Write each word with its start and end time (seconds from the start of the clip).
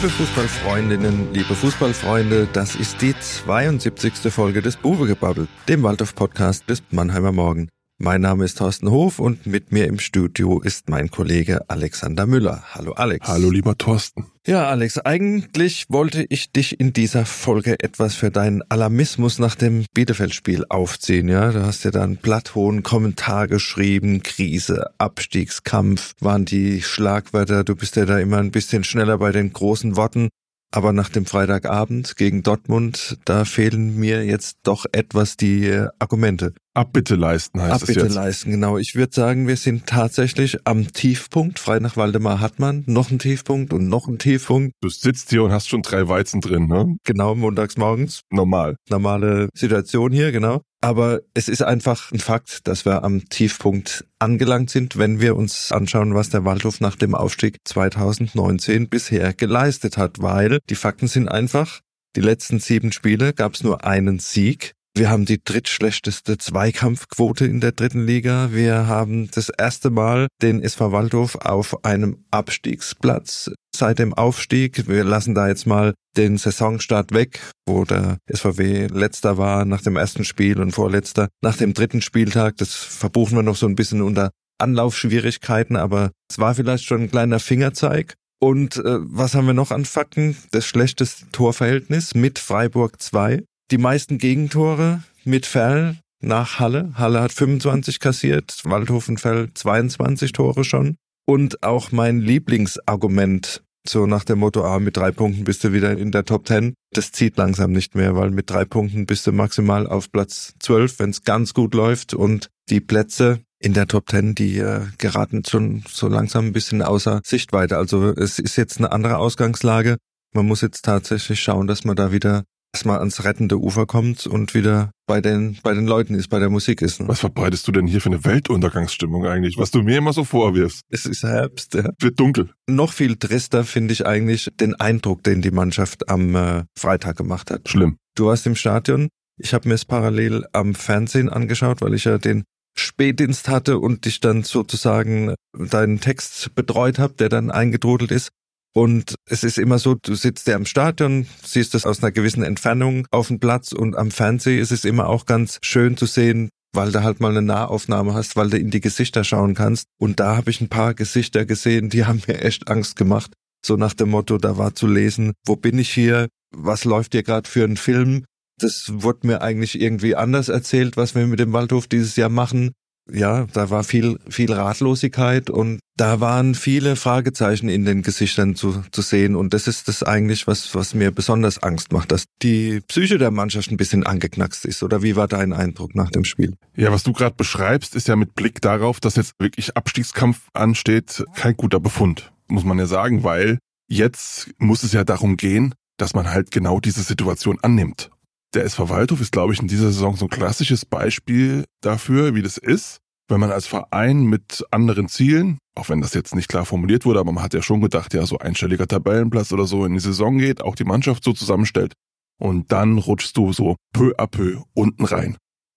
Liebe 0.00 0.10
Fußballfreundinnen, 0.10 1.34
liebe 1.34 1.56
Fußballfreunde, 1.56 2.46
das 2.52 2.76
ist 2.76 3.02
die 3.02 3.16
72. 3.18 4.32
Folge 4.32 4.62
des 4.62 4.76
Buwegebabbel, 4.76 5.48
dem 5.66 5.82
Waldorf-Podcast 5.82 6.70
des 6.70 6.84
Mannheimer 6.92 7.32
Morgen. 7.32 7.68
Mein 8.00 8.20
Name 8.20 8.44
ist 8.44 8.58
Thorsten 8.58 8.92
Hof 8.92 9.18
und 9.18 9.44
mit 9.46 9.72
mir 9.72 9.88
im 9.88 9.98
Studio 9.98 10.60
ist 10.60 10.88
mein 10.88 11.10
Kollege 11.10 11.68
Alexander 11.68 12.26
Müller. 12.26 12.62
Hallo 12.72 12.92
Alex. 12.92 13.26
Hallo 13.26 13.50
lieber 13.50 13.76
Thorsten. 13.76 14.26
Ja, 14.46 14.68
Alex, 14.68 14.98
eigentlich 14.98 15.86
wollte 15.88 16.24
ich 16.28 16.52
dich 16.52 16.78
in 16.78 16.92
dieser 16.92 17.26
Folge 17.26 17.80
etwas 17.80 18.14
für 18.14 18.30
deinen 18.30 18.62
Alarmismus 18.68 19.40
nach 19.40 19.56
dem 19.56 19.84
Bielefeld-Spiel 19.94 20.64
aufziehen. 20.68 21.28
Ja, 21.28 21.50
du 21.50 21.66
hast 21.66 21.82
ja 21.82 21.90
dann 21.90 22.18
platthohen 22.18 22.84
Kommentar 22.84 23.48
geschrieben, 23.48 24.22
Krise, 24.22 24.90
Abstiegskampf 24.98 26.14
waren 26.20 26.44
die 26.44 26.82
Schlagwörter. 26.82 27.64
Du 27.64 27.74
bist 27.74 27.96
ja 27.96 28.06
da 28.06 28.20
immer 28.20 28.38
ein 28.38 28.52
bisschen 28.52 28.84
schneller 28.84 29.18
bei 29.18 29.32
den 29.32 29.52
großen 29.52 29.96
Worten. 29.96 30.28
Aber 30.70 30.92
nach 30.92 31.08
dem 31.08 31.24
Freitagabend 31.24 32.16
gegen 32.16 32.42
Dortmund, 32.42 33.18
da 33.24 33.46
fehlen 33.46 33.96
mir 33.96 34.24
jetzt 34.24 34.58
doch 34.64 34.84
etwas 34.92 35.36
die 35.36 35.66
äh, 35.66 35.88
Argumente. 35.98 36.52
Abbitte 36.74 37.16
leisten 37.16 37.60
heißt 37.60 37.82
Abbitte 37.82 38.00
es 38.00 38.06
jetzt. 38.06 38.14
leisten, 38.14 38.50
genau. 38.50 38.76
Ich 38.78 38.94
würde 38.94 39.12
sagen, 39.12 39.48
wir 39.48 39.56
sind 39.56 39.86
tatsächlich 39.86 40.58
am 40.64 40.92
Tiefpunkt. 40.92 41.58
Frei 41.58 41.78
nach 41.80 41.96
Waldemar 41.96 42.40
hat 42.40 42.58
man 42.58 42.84
noch 42.86 43.10
einen 43.10 43.18
Tiefpunkt 43.18 43.72
und 43.72 43.88
noch 43.88 44.06
einen 44.06 44.18
Tiefpunkt. 44.18 44.74
Du 44.80 44.88
sitzt 44.88 45.30
hier 45.30 45.42
und 45.42 45.52
hast 45.52 45.68
schon 45.68 45.82
drei 45.82 46.06
Weizen 46.06 46.40
drin, 46.40 46.66
ne? 46.68 46.96
Genau, 47.04 47.34
montags 47.34 47.76
morgens. 47.78 48.20
Normal. 48.30 48.76
Normale 48.90 49.48
Situation 49.54 50.12
hier, 50.12 50.30
genau. 50.30 50.62
Aber 50.80 51.22
es 51.34 51.48
ist 51.48 51.62
einfach 51.62 52.12
ein 52.12 52.20
Fakt, 52.20 52.68
dass 52.68 52.84
wir 52.84 53.02
am 53.02 53.28
Tiefpunkt 53.28 54.04
angelangt 54.20 54.70
sind, 54.70 54.96
wenn 54.96 55.20
wir 55.20 55.34
uns 55.34 55.72
anschauen, 55.72 56.14
was 56.14 56.30
der 56.30 56.44
Waldhof 56.44 56.80
nach 56.80 56.94
dem 56.94 57.16
Aufstieg 57.16 57.58
2019 57.64 58.88
bisher 58.88 59.34
geleistet 59.34 59.96
hat, 59.96 60.22
weil 60.22 60.60
die 60.70 60.76
Fakten 60.76 61.08
sind 61.08 61.28
einfach, 61.28 61.80
die 62.14 62.20
letzten 62.20 62.60
sieben 62.60 62.92
Spiele 62.92 63.32
gab 63.32 63.54
es 63.54 63.62
nur 63.62 63.84
einen 63.84 64.18
Sieg. 64.20 64.74
Wir 64.98 65.10
haben 65.10 65.26
die 65.26 65.40
drittschlechteste 65.40 66.38
Zweikampfquote 66.38 67.46
in 67.46 67.60
der 67.60 67.70
dritten 67.70 68.04
Liga. 68.04 68.48
Wir 68.50 68.88
haben 68.88 69.30
das 69.30 69.48
erste 69.48 69.90
Mal 69.90 70.26
den 70.42 70.60
SV 70.60 70.90
Waldhof 70.90 71.36
auf 71.36 71.84
einem 71.84 72.24
Abstiegsplatz 72.32 73.52
seit 73.72 74.00
dem 74.00 74.12
Aufstieg. 74.12 74.88
Wir 74.88 75.04
lassen 75.04 75.36
da 75.36 75.46
jetzt 75.46 75.68
mal 75.68 75.94
den 76.16 76.36
Saisonstart 76.36 77.14
weg, 77.14 77.38
wo 77.64 77.84
der 77.84 78.18
SVW 78.28 78.88
letzter 78.88 79.38
war 79.38 79.64
nach 79.64 79.82
dem 79.82 79.94
ersten 79.94 80.24
Spiel 80.24 80.60
und 80.60 80.72
vorletzter 80.72 81.28
nach 81.44 81.56
dem 81.56 81.74
dritten 81.74 82.02
Spieltag. 82.02 82.56
Das 82.56 82.74
verbuchen 82.74 83.36
wir 83.36 83.44
noch 83.44 83.54
so 83.54 83.68
ein 83.68 83.76
bisschen 83.76 84.02
unter 84.02 84.32
Anlaufschwierigkeiten, 84.60 85.76
aber 85.76 86.10
es 86.28 86.40
war 86.40 86.56
vielleicht 86.56 86.82
schon 86.82 87.02
ein 87.02 87.10
kleiner 87.12 87.38
Fingerzeig. 87.38 88.14
Und 88.40 88.78
äh, 88.78 88.82
was 88.98 89.36
haben 89.36 89.46
wir 89.46 89.54
noch 89.54 89.70
an 89.70 89.84
Fakten? 89.84 90.36
Das 90.50 90.66
schlechteste 90.66 91.30
Torverhältnis 91.30 92.16
mit 92.16 92.40
Freiburg 92.40 93.00
2. 93.00 93.44
Die 93.70 93.76
meisten 93.76 94.16
Gegentore 94.16 95.02
mit 95.24 95.44
Ferl 95.44 95.98
nach 96.20 96.58
Halle. 96.58 96.92
Halle 96.94 97.20
hat 97.20 97.32
25 97.32 98.00
kassiert, 98.00 98.62
Waldhofen 98.64 99.18
Fell 99.18 99.50
22 99.52 100.32
Tore 100.32 100.64
schon. 100.64 100.96
Und 101.26 101.62
auch 101.62 101.92
mein 101.92 102.20
Lieblingsargument, 102.20 103.62
so 103.86 104.06
nach 104.06 104.24
dem 104.24 104.38
Motto, 104.38 104.64
ah, 104.64 104.78
mit 104.78 104.96
drei 104.96 105.10
Punkten 105.10 105.44
bist 105.44 105.64
du 105.64 105.74
wieder 105.74 105.98
in 105.98 106.12
der 106.12 106.24
Top 106.24 106.48
10. 106.48 106.72
Das 106.94 107.12
zieht 107.12 107.36
langsam 107.36 107.72
nicht 107.72 107.94
mehr, 107.94 108.16
weil 108.16 108.30
mit 108.30 108.48
drei 108.48 108.64
Punkten 108.64 109.04
bist 109.04 109.26
du 109.26 109.32
maximal 109.32 109.86
auf 109.86 110.10
Platz 110.10 110.54
12, 110.60 110.98
wenn 111.00 111.10
es 111.10 111.24
ganz 111.24 111.52
gut 111.52 111.74
läuft. 111.74 112.14
Und 112.14 112.48
die 112.70 112.80
Plätze 112.80 113.40
in 113.58 113.74
der 113.74 113.86
Top 113.86 114.08
10, 114.08 114.34
die 114.34 114.60
äh, 114.60 114.86
geraten 114.96 115.42
schon 115.44 115.84
so 115.86 116.08
langsam 116.08 116.46
ein 116.46 116.52
bisschen 116.54 116.80
außer 116.80 117.20
Sichtweite. 117.22 117.76
Also 117.76 118.14
es 118.14 118.38
ist 118.38 118.56
jetzt 118.56 118.78
eine 118.78 118.92
andere 118.92 119.18
Ausgangslage. 119.18 119.98
Man 120.34 120.46
muss 120.46 120.62
jetzt 120.62 120.86
tatsächlich 120.86 121.40
schauen, 121.40 121.66
dass 121.66 121.84
man 121.84 121.96
da 121.96 122.12
wieder 122.12 122.44
erstmal 122.72 122.98
ans 122.98 123.24
rettende 123.24 123.58
Ufer 123.58 123.86
kommt 123.86 124.26
und 124.26 124.54
wieder 124.54 124.90
bei 125.06 125.20
den, 125.20 125.58
bei 125.62 125.74
den 125.74 125.86
Leuten 125.86 126.14
ist, 126.14 126.28
bei 126.28 126.38
der 126.38 126.50
Musik 126.50 126.82
ist. 126.82 127.00
Ne? 127.00 127.08
Was 127.08 127.20
verbreitest 127.20 127.66
du 127.66 127.72
denn 127.72 127.86
hier 127.86 128.00
für 128.00 128.10
eine 128.10 128.24
Weltuntergangsstimmung 128.24 129.26
eigentlich, 129.26 129.56
was 129.56 129.70
du 129.70 129.82
mir 129.82 129.98
immer 129.98 130.12
so 130.12 130.24
vorwirfst? 130.24 130.82
Es 130.90 131.06
ist 131.06 131.22
Herbst, 131.22 131.74
ja. 131.74 131.90
Wird 131.98 132.20
dunkel. 132.20 132.50
Noch 132.68 132.92
viel 132.92 133.16
trister 133.16 133.64
finde 133.64 133.92
ich 133.92 134.06
eigentlich 134.06 134.48
den 134.60 134.74
Eindruck, 134.74 135.22
den 135.22 135.42
die 135.42 135.50
Mannschaft 135.50 136.08
am 136.08 136.34
äh, 136.34 136.64
Freitag 136.78 137.16
gemacht 137.16 137.50
hat. 137.50 137.68
Schlimm. 137.68 137.96
Du 138.14 138.26
warst 138.26 138.46
im 138.46 138.54
Stadion. 138.54 139.08
Ich 139.38 139.54
habe 139.54 139.68
mir 139.68 139.74
es 139.74 139.84
parallel 139.84 140.44
am 140.52 140.74
Fernsehen 140.74 141.28
angeschaut, 141.28 141.80
weil 141.80 141.94
ich 141.94 142.04
ja 142.04 142.18
den 142.18 142.44
Spätdienst 142.76 143.48
hatte 143.48 143.78
und 143.78 144.04
dich 144.04 144.20
dann 144.20 144.42
sozusagen 144.42 145.34
deinen 145.56 146.00
Text 146.00 146.54
betreut 146.54 146.98
habe, 146.98 147.14
der 147.14 147.28
dann 147.28 147.50
eingetrudelt 147.50 148.10
ist. 148.10 148.30
Und 148.78 149.16
es 149.28 149.42
ist 149.42 149.58
immer 149.58 149.80
so, 149.80 149.96
du 149.96 150.14
sitzt 150.14 150.46
ja 150.46 150.54
im 150.54 150.64
Stadion, 150.64 151.26
siehst 151.42 151.74
das 151.74 151.84
aus 151.84 152.00
einer 152.00 152.12
gewissen 152.12 152.44
Entfernung 152.44 153.08
auf 153.10 153.26
dem 153.26 153.40
Platz 153.40 153.72
und 153.72 153.96
am 153.96 154.12
Fernsehen 154.12 154.60
ist 154.60 154.70
es 154.70 154.84
immer 154.84 155.08
auch 155.08 155.26
ganz 155.26 155.58
schön 155.62 155.96
zu 155.96 156.06
sehen, 156.06 156.48
weil 156.72 156.92
du 156.92 157.02
halt 157.02 157.18
mal 157.18 157.32
eine 157.32 157.42
Nahaufnahme 157.42 158.14
hast, 158.14 158.36
weil 158.36 158.50
du 158.50 158.56
in 158.56 158.70
die 158.70 158.80
Gesichter 158.80 159.24
schauen 159.24 159.56
kannst. 159.56 159.86
Und 160.00 160.20
da 160.20 160.36
habe 160.36 160.52
ich 160.52 160.60
ein 160.60 160.68
paar 160.68 160.94
Gesichter 160.94 161.44
gesehen, 161.44 161.90
die 161.90 162.04
haben 162.06 162.22
mir 162.28 162.40
echt 162.40 162.68
Angst 162.68 162.94
gemacht. 162.94 163.32
So 163.66 163.74
nach 163.74 163.94
dem 163.94 164.10
Motto, 164.10 164.38
da 164.38 164.58
war 164.58 164.76
zu 164.76 164.86
lesen, 164.86 165.32
wo 165.44 165.56
bin 165.56 165.76
ich 165.80 165.92
hier? 165.92 166.28
Was 166.56 166.84
läuft 166.84 167.14
hier 167.14 167.24
gerade 167.24 167.50
für 167.50 167.64
einen 167.64 167.78
Film? 167.78 168.26
Das 168.60 168.92
wurde 168.92 169.26
mir 169.26 169.42
eigentlich 169.42 169.80
irgendwie 169.80 170.14
anders 170.14 170.48
erzählt, 170.50 170.96
was 170.96 171.16
wir 171.16 171.26
mit 171.26 171.40
dem 171.40 171.52
Waldhof 171.52 171.88
dieses 171.88 172.14
Jahr 172.14 172.28
machen 172.28 172.70
ja, 173.12 173.46
da 173.52 173.70
war 173.70 173.84
viel, 173.84 174.18
viel 174.28 174.52
Ratlosigkeit 174.52 175.50
und 175.50 175.80
da 175.96 176.20
waren 176.20 176.54
viele 176.54 176.94
Fragezeichen 176.94 177.68
in 177.68 177.84
den 177.84 178.02
Gesichtern 178.02 178.54
zu, 178.54 178.82
zu 178.92 179.02
sehen. 179.02 179.34
Und 179.34 179.52
das 179.54 179.66
ist 179.66 179.88
das 179.88 180.02
eigentlich, 180.02 180.46
was, 180.46 180.74
was 180.74 180.94
mir 180.94 181.10
besonders 181.10 181.62
Angst 181.62 181.92
macht, 181.92 182.12
dass 182.12 182.24
die 182.42 182.80
Psyche 182.86 183.18
der 183.18 183.30
Mannschaft 183.30 183.70
ein 183.70 183.76
bisschen 183.76 184.06
angeknackst 184.06 184.64
ist. 184.64 184.82
Oder 184.82 185.02
wie 185.02 185.16
war 185.16 185.26
dein 185.26 185.52
Eindruck 185.52 185.94
nach 185.94 186.10
dem 186.10 186.24
Spiel? 186.24 186.54
Ja, 186.76 186.92
was 186.92 187.02
du 187.02 187.12
gerade 187.12 187.34
beschreibst, 187.34 187.96
ist 187.96 188.08
ja 188.08 188.16
mit 188.16 188.34
Blick 188.34 188.60
darauf, 188.60 189.00
dass 189.00 189.16
jetzt 189.16 189.32
wirklich 189.38 189.76
Abstiegskampf 189.76 190.48
ansteht, 190.52 191.24
kein 191.34 191.56
guter 191.56 191.80
Befund, 191.80 192.32
muss 192.46 192.64
man 192.64 192.78
ja 192.78 192.86
sagen, 192.86 193.24
weil 193.24 193.58
jetzt 193.88 194.50
muss 194.58 194.84
es 194.84 194.92
ja 194.92 195.02
darum 195.02 195.36
gehen, 195.36 195.74
dass 195.96 196.14
man 196.14 196.30
halt 196.30 196.52
genau 196.52 196.78
diese 196.78 197.02
Situation 197.02 197.58
annimmt 197.60 198.10
der 198.54 198.64
SV 198.64 198.88
Waldhof 198.88 199.20
ist, 199.20 199.32
glaube 199.32 199.52
ich, 199.52 199.60
in 199.60 199.68
dieser 199.68 199.86
Saison 199.88 200.16
so 200.16 200.26
ein 200.26 200.30
klassisches 200.30 200.84
Beispiel 200.84 201.64
dafür, 201.82 202.34
wie 202.34 202.42
das 202.42 202.56
ist, 202.56 202.98
wenn 203.28 203.40
man 203.40 203.50
als 203.50 203.66
Verein 203.66 204.24
mit 204.24 204.64
anderen 204.70 205.08
Zielen, 205.08 205.58
auch 205.74 205.88
wenn 205.88 206.00
das 206.00 206.14
jetzt 206.14 206.34
nicht 206.34 206.48
klar 206.48 206.64
formuliert 206.64 207.04
wurde, 207.04 207.20
aber 207.20 207.32
man 207.32 207.44
hat 207.44 207.54
ja 207.54 207.62
schon 207.62 207.80
gedacht, 207.80 208.14
ja, 208.14 208.24
so 208.24 208.38
einstelliger 208.38 208.86
Tabellenplatz 208.86 209.52
oder 209.52 209.66
so 209.66 209.84
in 209.84 209.92
die 209.92 210.00
Saison 210.00 210.38
geht, 210.38 210.62
auch 210.62 210.74
die 210.74 210.84
Mannschaft 210.84 211.24
so 211.24 211.32
zusammenstellt 211.32 211.92
und 212.40 212.72
dann 212.72 212.98
rutschst 212.98 213.36
du 213.36 213.52
so 213.52 213.76
peu 213.92 214.14
à 214.16 214.26
peu 214.26 214.62
unten 214.74 215.04
rein. 215.04 215.36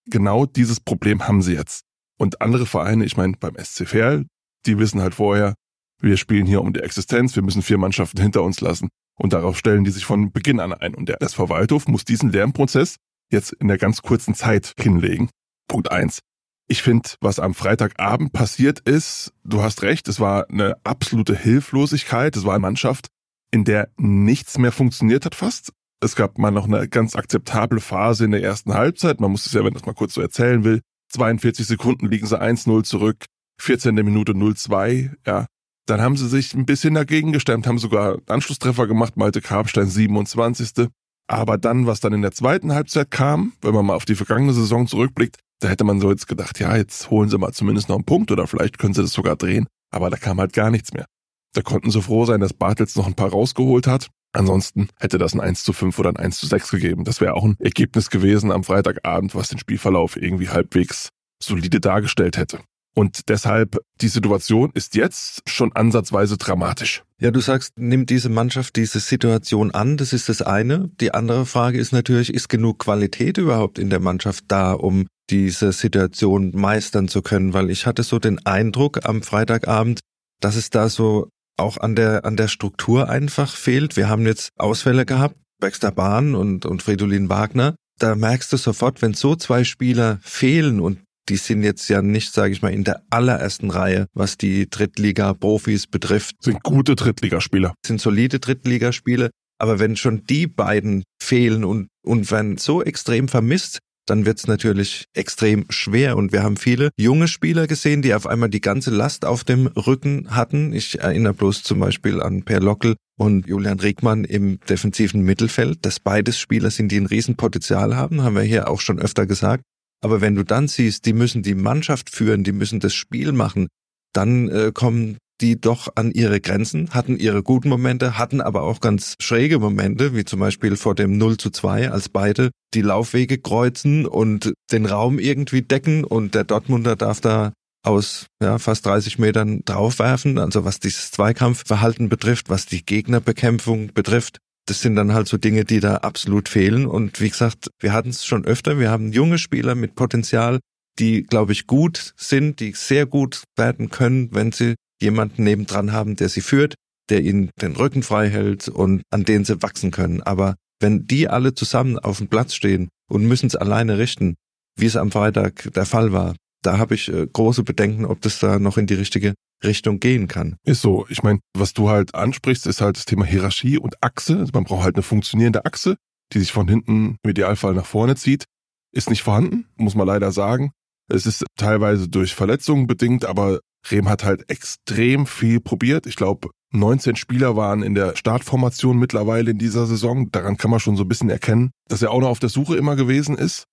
Genau 0.10 0.46
dieses 0.46 0.80
Problem 0.80 1.28
haben 1.28 1.42
sie 1.42 1.54
jetzt. 1.54 1.82
Und 2.18 2.42
andere 2.42 2.66
Vereine, 2.66 3.06
ich 3.06 3.18
meine 3.18 3.34
beim 3.40 3.56
SC 3.56 3.88
Verl, 3.88 4.26
die 4.66 4.78
wissen 4.78 5.02
halt 5.02 5.16
vorher, 5.16 5.56
wir 6.02 6.18
spielen 6.18 6.46
hier 6.46 6.62
um 6.62 6.74
die 6.74 6.80
Existenz, 6.80 7.36
wir 7.36 7.44
müssen 7.44 7.62
vier 7.62 7.78
Mannschaften 7.78 8.22
hinter 8.22 8.44
uns 8.44 8.62
lassen. 8.62 8.90
Und 9.22 9.34
darauf 9.34 9.58
stellen 9.58 9.84
die 9.84 9.92
sich 9.92 10.06
von 10.06 10.32
Beginn 10.32 10.60
an 10.60 10.74
ein. 10.74 10.96
Und 10.96 11.08
der 11.08 11.22
SV 11.22 11.50
Waldhof 11.50 11.88
muss 11.88 12.06
diesen 12.06 12.32
Lernprozess 12.32 12.96
jetzt 13.32 13.54
in 13.54 13.68
der 13.68 13.78
ganz 13.78 14.02
kurzen 14.02 14.34
Zeit 14.34 14.74
hinlegen. 14.80 15.30
Punkt 15.68 15.92
eins. 15.92 16.20
Ich 16.68 16.82
finde, 16.82 17.10
was 17.20 17.40
am 17.40 17.54
Freitagabend 17.54 18.34
passiert 18.34 18.80
ist, 18.80 19.34
du 19.44 19.62
hast 19.62 19.84
recht, 19.84 20.08
es 20.08 20.20
war 20.20 20.50
eine 20.50 20.76
absolute 20.84 21.36
Hilflosigkeit. 21.36 22.36
Es 22.36 22.46
war 22.46 22.54
eine 22.54 22.62
Mannschaft, 22.62 23.08
in 23.52 23.64
der 23.64 23.90
nichts 23.98 24.58
mehr 24.58 24.72
funktioniert 24.72 25.26
hat 25.26 25.36
fast. 25.36 25.72
Es 26.02 26.16
gab 26.16 26.40
mal 26.40 26.50
noch 26.50 26.66
eine 26.66 26.88
ganz 26.88 27.16
akzeptable 27.16 27.80
Phase 27.80 28.26
in 28.26 28.32
der 28.32 28.42
ersten 28.42 28.74
Halbzeit. 28.74 29.20
Man 29.20 29.32
muss 29.32 29.46
es 29.46 29.54
ja, 29.54 29.64
wenn 29.64 29.74
das 29.74 29.86
mal 29.86 29.94
kurz 29.94 30.16
so 30.16 30.22
erzählen 30.22 30.64
will, 30.64 30.82
42 31.10 31.68
Sekunden 31.68 32.08
liegen 32.08 32.26
sie 32.26 32.42
1-0 32.42 32.84
zurück, 32.84 33.26
14. 33.60 33.94
Minute 33.94 34.32
0-2, 34.32 35.12
ja. 35.28 35.46
Dann 35.88 36.02
haben 36.02 36.16
sie 36.16 36.28
sich 36.28 36.54
ein 36.54 36.66
bisschen 36.66 36.94
dagegen 36.94 37.32
gestemmt, 37.32 37.68
haben 37.68 37.80
sogar 37.80 38.20
Anschlusstreffer 38.28 38.88
gemacht, 38.88 39.18
Malte 39.18 39.42
Karpstein 39.42 39.88
27. 39.88 40.88
Aber 41.28 41.58
dann, 41.58 41.88
was 41.88 42.00
dann 42.00 42.14
in 42.14 42.22
der 42.22 42.32
zweiten 42.32 42.74
Halbzeit 42.74 43.10
kam, 43.10 43.54
wenn 43.62 43.74
man 43.74 43.86
mal 43.86 43.96
auf 43.96 44.06
die 44.06 44.16
vergangene 44.16 44.54
Saison 44.54 44.88
zurückblickt, 44.88 45.38
da 45.62 45.70
hätte 45.70 45.84
man 45.84 46.00
so 46.00 46.10
jetzt 46.10 46.28
gedacht, 46.28 46.60
ja, 46.60 46.76
jetzt 46.76 47.10
holen 47.10 47.30
sie 47.30 47.38
mal 47.38 47.54
zumindest 47.54 47.88
noch 47.88 47.96
einen 47.96 48.06
Punkt 48.06 48.32
oder 48.32 48.48
vielleicht 48.48 48.80
können 48.80 48.94
sie 48.94 49.02
das 49.02 49.14
sogar 49.14 49.36
drehen. 49.36 49.68
Aber 49.92 50.10
da 50.10 50.18
kam 50.18 50.40
halt 50.40 50.54
gar 50.54 50.72
nichts 50.72 50.94
mehr. 50.94 51.06
Da 51.54 51.62
konnten 51.62 51.92
sie 51.92 52.02
froh 52.02 52.26
sein, 52.26 52.40
dass 52.40 52.54
Bartels 52.54 52.96
noch 52.96 53.08
ein 53.08 53.14
paar 53.14 53.30
rausgeholt 53.30 53.88
hat. 53.88 54.08
Ansonsten 54.34 54.88
hätte 54.98 55.18
das 55.18 55.34
ein 55.34 55.42
1 55.42 55.64
zu 55.64 55.74
5 55.74 56.00
oder 56.00 56.10
ein 56.10 56.18
1 56.18 56.38
zu 56.38 56.48
6 56.48 56.72
gegeben. 56.72 57.04
Das 57.04 57.20
wäre 57.22 57.34
auch 57.34 57.44
ein 57.44 57.58
Ergebnis 57.60 58.10
gewesen 58.10 58.52
am 58.52 58.64
Freitagabend, 58.64 59.36
was 59.36 59.50
den 59.50 59.60
Spielverlauf 59.60 60.16
irgendwie 60.16 60.50
halbwegs 60.50 61.10
solide 61.44 61.82
dargestellt 61.82 62.38
hätte. 62.38 62.62
Und 62.94 63.30
deshalb, 63.30 63.78
die 64.02 64.10
Situation 64.10 64.72
ist 64.74 64.96
jetzt 64.96 65.50
schon 65.50 65.72
ansatzweise 65.74 66.38
dramatisch. 66.38 67.04
Ja, 67.20 67.32
du 67.32 67.40
sagst, 67.40 67.78
nimmt 67.78 68.10
diese 68.10 68.30
Mannschaft 68.30 68.76
diese 68.76 69.00
Situation 69.00 69.72
an, 69.72 69.96
das 69.96 70.12
ist 70.12 70.28
das 70.28 70.42
eine. 70.42 70.90
Die 71.00 71.14
andere 71.14 71.46
Frage 71.46 71.80
ist 71.80 71.94
natürlich, 71.94 72.34
ist 72.34 72.50
genug 72.50 72.80
Qualität 72.80 73.38
überhaupt 73.38 73.80
in 73.80 73.90
der 73.90 74.00
Mannschaft 74.00 74.46
da, 74.50 74.74
um 74.74 75.08
diese 75.30 75.72
Situation 75.72 76.52
meistern 76.54 77.08
zu 77.08 77.22
können? 77.22 77.54
Weil 77.54 77.70
ich 77.70 77.86
hatte 77.86 78.04
so 78.04 78.20
den 78.20 78.46
Eindruck 78.46 79.06
am 79.06 79.22
Freitagabend, 79.22 80.02
dass 80.42 80.56
es 80.56 80.70
da 80.70 80.90
so 80.90 81.30
auch 81.58 81.78
an 81.78 81.96
der, 81.96 82.26
an 82.26 82.36
der 82.36 82.48
Struktur 82.48 83.10
einfach 83.10 83.56
fehlt. 83.56 83.96
Wir 83.96 84.10
haben 84.10 84.26
jetzt 84.26 84.50
Ausfälle 84.58 85.06
gehabt, 85.06 85.36
Baxter 85.60 85.92
Bahn 85.92 86.36
und, 86.36 86.66
und 86.66 86.82
Fridolin 86.82 87.30
Wagner. 87.30 87.76
Da 88.00 88.16
merkst 88.16 88.52
du 88.52 88.58
sofort, 88.58 89.02
wenn 89.02 89.14
so 89.14 89.36
zwei 89.36 89.64
Spieler 89.64 90.20
fehlen 90.24 90.80
und 90.80 91.00
die 91.32 91.38
sind 91.38 91.64
jetzt 91.64 91.88
ja 91.88 92.02
nicht, 92.02 92.34
sage 92.34 92.52
ich 92.52 92.62
mal, 92.62 92.74
in 92.74 92.84
der 92.84 93.04
allerersten 93.10 93.70
Reihe, 93.70 94.08
was 94.14 94.38
die 94.38 94.70
Drittliga-Profis 94.70 95.88
betrifft. 95.88 96.36
Sind 96.44 96.62
gute 96.62 96.98
Drittligaspieler. 96.98 97.74
Sind 97.86 98.02
solide 98.02 98.42
Drittligaspiele. 98.42 99.30
Aber 99.58 99.80
wenn 99.80 99.96
schon 99.96 100.26
die 100.26 100.46
beiden 100.46 101.04
fehlen 101.24 101.64
und, 101.64 101.88
und 102.06 102.30
werden 102.32 102.58
so 102.58 102.84
extrem 102.84 103.30
vermisst, 103.30 103.80
dann 104.08 104.26
wird's 104.26 104.46
natürlich 104.46 105.06
extrem 105.14 105.64
schwer. 105.70 106.18
Und 106.18 106.34
wir 106.34 106.44
haben 106.44 106.58
viele 106.58 106.90
junge 107.00 107.30
Spieler 107.30 107.66
gesehen, 107.66 108.02
die 108.02 108.14
auf 108.14 108.28
einmal 108.28 108.50
die 108.50 108.60
ganze 108.60 108.92
Last 108.92 109.24
auf 109.24 109.46
dem 109.46 109.68
Rücken 109.68 110.36
hatten. 110.36 110.74
Ich 110.74 111.00
erinnere 111.00 111.34
bloß 111.34 111.64
zum 111.64 111.80
Beispiel 111.80 112.22
an 112.22 112.44
Per 112.44 112.60
Lockel 112.60 112.98
und 113.18 113.48
Julian 113.48 113.80
Riegmann 113.80 114.26
im 114.26 114.60
defensiven 114.68 115.22
Mittelfeld, 115.22 115.86
dass 115.86 116.02
beides 116.02 116.38
Spieler 116.38 116.72
sind, 116.72 116.92
die 116.92 117.00
ein 117.00 117.06
Riesenpotenzial 117.06 117.96
haben, 117.96 118.22
haben 118.22 118.36
wir 118.36 118.42
hier 118.42 118.68
auch 118.68 118.82
schon 118.82 119.00
öfter 119.00 119.26
gesagt. 119.26 119.64
Aber 120.02 120.22
wenn 120.22 120.36
du 120.36 120.44
dann 120.44 120.68
siehst, 120.68 121.06
die 121.06 121.14
müssen 121.14 121.44
die 121.44 121.56
Mannschaft 121.56 122.10
führen, 122.10 122.44
die 122.44 122.52
müssen 122.52 122.80
das 122.80 122.94
Spiel 122.94 123.32
machen, 123.32 123.68
dann 124.14 124.50
äh, 124.50 124.72
kommen 124.74 125.18
die 125.42 125.60
doch 125.60 125.90
an 125.96 126.12
ihre 126.12 126.40
Grenzen, 126.40 126.92
hatten 126.92 127.18
ihre 127.18 127.42
guten 127.44 127.70
Momente, 127.70 128.18
hatten 128.18 128.42
aber 128.42 128.62
auch 128.62 128.80
ganz 128.80 129.16
schräge 129.20 129.60
Momente, 129.60 130.16
wie 130.16 130.24
zum 130.24 130.40
Beispiel 130.40 130.76
vor 130.76 130.96
dem 130.96 131.18
0 131.18 131.38
zu 131.38 131.50
2, 131.50 131.90
als 131.90 132.10
beide 132.10 132.52
die 132.74 132.82
Laufwege 132.82 133.40
kreuzen 133.40 134.06
und 134.06 134.54
den 134.72 134.86
Raum 134.86 135.20
irgendwie 135.20 135.64
decken 135.64 136.04
und 136.04 136.36
der 136.36 136.44
Dortmunder 136.44 136.96
darf 136.96 137.22
da 137.22 137.54
aus 137.84 138.28
ja, 138.42 138.60
fast 138.60 138.86
30 138.86 139.18
Metern 139.18 139.62
draufwerfen, 139.66 140.38
also 140.38 140.64
was 140.64 140.80
dieses 140.80 141.10
Zweikampfverhalten 141.12 142.10
betrifft, 142.10 142.50
was 142.50 142.68
die 142.68 142.86
Gegnerbekämpfung 142.86 143.92
betrifft. 143.94 144.38
Das 144.68 144.82
sind 144.82 144.96
dann 144.96 145.14
halt 145.14 145.28
so 145.28 145.38
Dinge, 145.38 145.66
die 145.66 145.80
da 145.80 145.98
absolut 145.98 146.48
fehlen. 146.48 146.86
Und 146.86 147.20
wie 147.20 147.30
gesagt, 147.30 147.72
wir 147.80 147.94
hatten 147.94 148.10
es 148.10 148.26
schon 148.26 148.46
öfter. 148.46 148.80
Wir 148.80 148.90
haben 148.90 149.12
junge 149.12 149.38
Spieler 149.38 149.76
mit 149.76 149.96
Potenzial, 149.96 150.60
die, 151.00 151.24
glaube 151.24 151.52
ich, 151.52 151.68
gut 151.68 152.14
sind, 152.16 152.60
die 152.60 152.74
sehr 152.74 153.06
gut 153.06 153.44
werden 153.58 153.90
können, 153.90 154.34
wenn 154.34 154.52
sie 154.52 154.76
jemanden 155.02 155.44
nebendran 155.44 155.92
haben, 155.92 156.16
der 156.16 156.30
sie 156.30 156.42
führt, 156.42 156.76
der 157.10 157.22
ihnen 157.22 157.50
den 157.62 157.76
Rücken 157.76 158.04
frei 158.04 158.30
hält 158.30 158.68
und 158.68 159.02
an 159.10 159.24
den 159.24 159.46
sie 159.46 159.62
wachsen 159.62 159.92
können. 159.92 160.22
Aber 160.22 160.56
wenn 160.80 161.08
die 161.08 161.28
alle 161.28 161.54
zusammen 161.54 161.98
auf 161.98 162.20
dem 162.20 162.28
Platz 162.28 162.54
stehen 162.54 162.90
und 163.10 163.28
müssen 163.28 163.48
es 163.48 163.56
alleine 163.56 163.98
richten, 163.98 164.36
wie 164.78 164.86
es 164.86 164.96
am 164.96 165.12
Freitag 165.12 165.72
der 165.74 165.86
Fall 165.86 166.12
war, 166.12 166.36
da 166.62 166.78
habe 166.78 166.96
ich 166.96 167.12
äh, 167.12 167.28
große 167.32 167.64
Bedenken, 167.64 168.06
ob 168.06 168.22
das 168.22 168.40
da 168.40 168.60
noch 168.60 168.78
in 168.78 168.88
die 168.88 168.94
richtige 168.94 169.34
Richtung 169.64 170.00
gehen 170.00 170.28
kann. 170.28 170.56
Ist 170.64 170.82
so. 170.82 171.06
Ich 171.10 171.24
meine, 171.24 171.40
was 171.54 171.74
du 171.74 171.90
halt 171.90 172.16
ansprichst, 172.16 172.66
ist 172.68 172.82
halt 172.82 172.98
das 172.98 173.06
Thema 173.06 173.26
Hierarchie 173.26 173.78
und 173.78 173.96
Achse. 174.02 174.38
Also 174.38 174.52
man 174.54 174.64
braucht 174.64 174.84
halt 174.84 174.96
eine 174.96 175.04
funktionierende 175.04 175.66
Achse, 175.66 175.98
die 176.34 176.40
sich 176.40 176.52
von 176.52 176.68
hinten 176.68 177.18
im 177.24 177.30
Idealfall 177.30 177.74
nach 177.74 177.86
vorne 177.86 178.16
zieht. 178.16 178.46
Ist 178.94 179.10
nicht 179.10 179.24
vorhanden, 179.24 179.68
muss 179.76 179.96
man 179.96 180.08
leider 180.08 180.32
sagen. 180.32 180.72
Es 181.08 181.26
ist 181.26 181.46
teilweise 181.58 182.08
durch 182.08 182.36
Verletzungen 182.36 182.88
bedingt, 182.88 183.26
aber 183.26 183.60
Rehm 183.90 184.08
hat 184.08 184.24
halt 184.24 184.50
extrem 184.50 185.26
viel 185.26 185.60
probiert. 185.60 186.06
Ich 186.06 186.16
glaube, 186.16 186.50
19 186.74 187.16
Spieler 187.16 187.56
waren 187.56 187.84
in 187.84 187.96
der 187.96 188.16
Startformation 188.16 188.98
mittlerweile 188.98 189.52
in 189.52 189.58
dieser 189.58 189.86
Saison. 189.86 190.32
Daran 190.32 190.58
kann 190.58 190.72
man 190.72 190.80
schon 190.80 190.96
so 190.96 191.04
ein 191.04 191.10
bisschen 191.10 191.30
erkennen, 191.30 191.72
dass 191.90 192.02
er 192.02 192.12
auch 192.12 192.22
noch 192.22 192.30
auf 192.30 192.40
der 192.40 192.50
Suche 192.50 192.78
immer 192.78 192.96
gewesen 192.96 193.38
ist. 193.38 193.66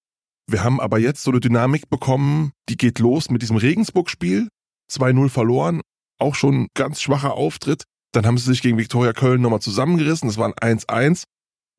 Wir 0.50 0.64
haben 0.64 0.80
aber 0.80 0.98
jetzt 0.98 1.22
so 1.22 1.30
eine 1.30 1.40
Dynamik 1.40 1.90
bekommen, 1.90 2.52
die 2.70 2.78
geht 2.78 3.00
los 3.00 3.30
mit 3.30 3.42
diesem 3.42 3.58
Regensburg-Spiel. 3.58 4.48
2-0 4.90 5.28
verloren, 5.28 5.82
auch 6.18 6.34
schon 6.34 6.68
ganz 6.72 7.02
schwacher 7.02 7.34
Auftritt. 7.34 7.84
Dann 8.12 8.24
haben 8.24 8.38
sie 8.38 8.46
sich 8.46 8.62
gegen 8.62 8.78
Viktoria 8.78 9.12
Köln 9.12 9.42
nochmal 9.42 9.60
zusammengerissen. 9.60 10.26
Das 10.26 10.38
war 10.38 10.46
ein 10.46 10.78
1-1, 10.78 11.24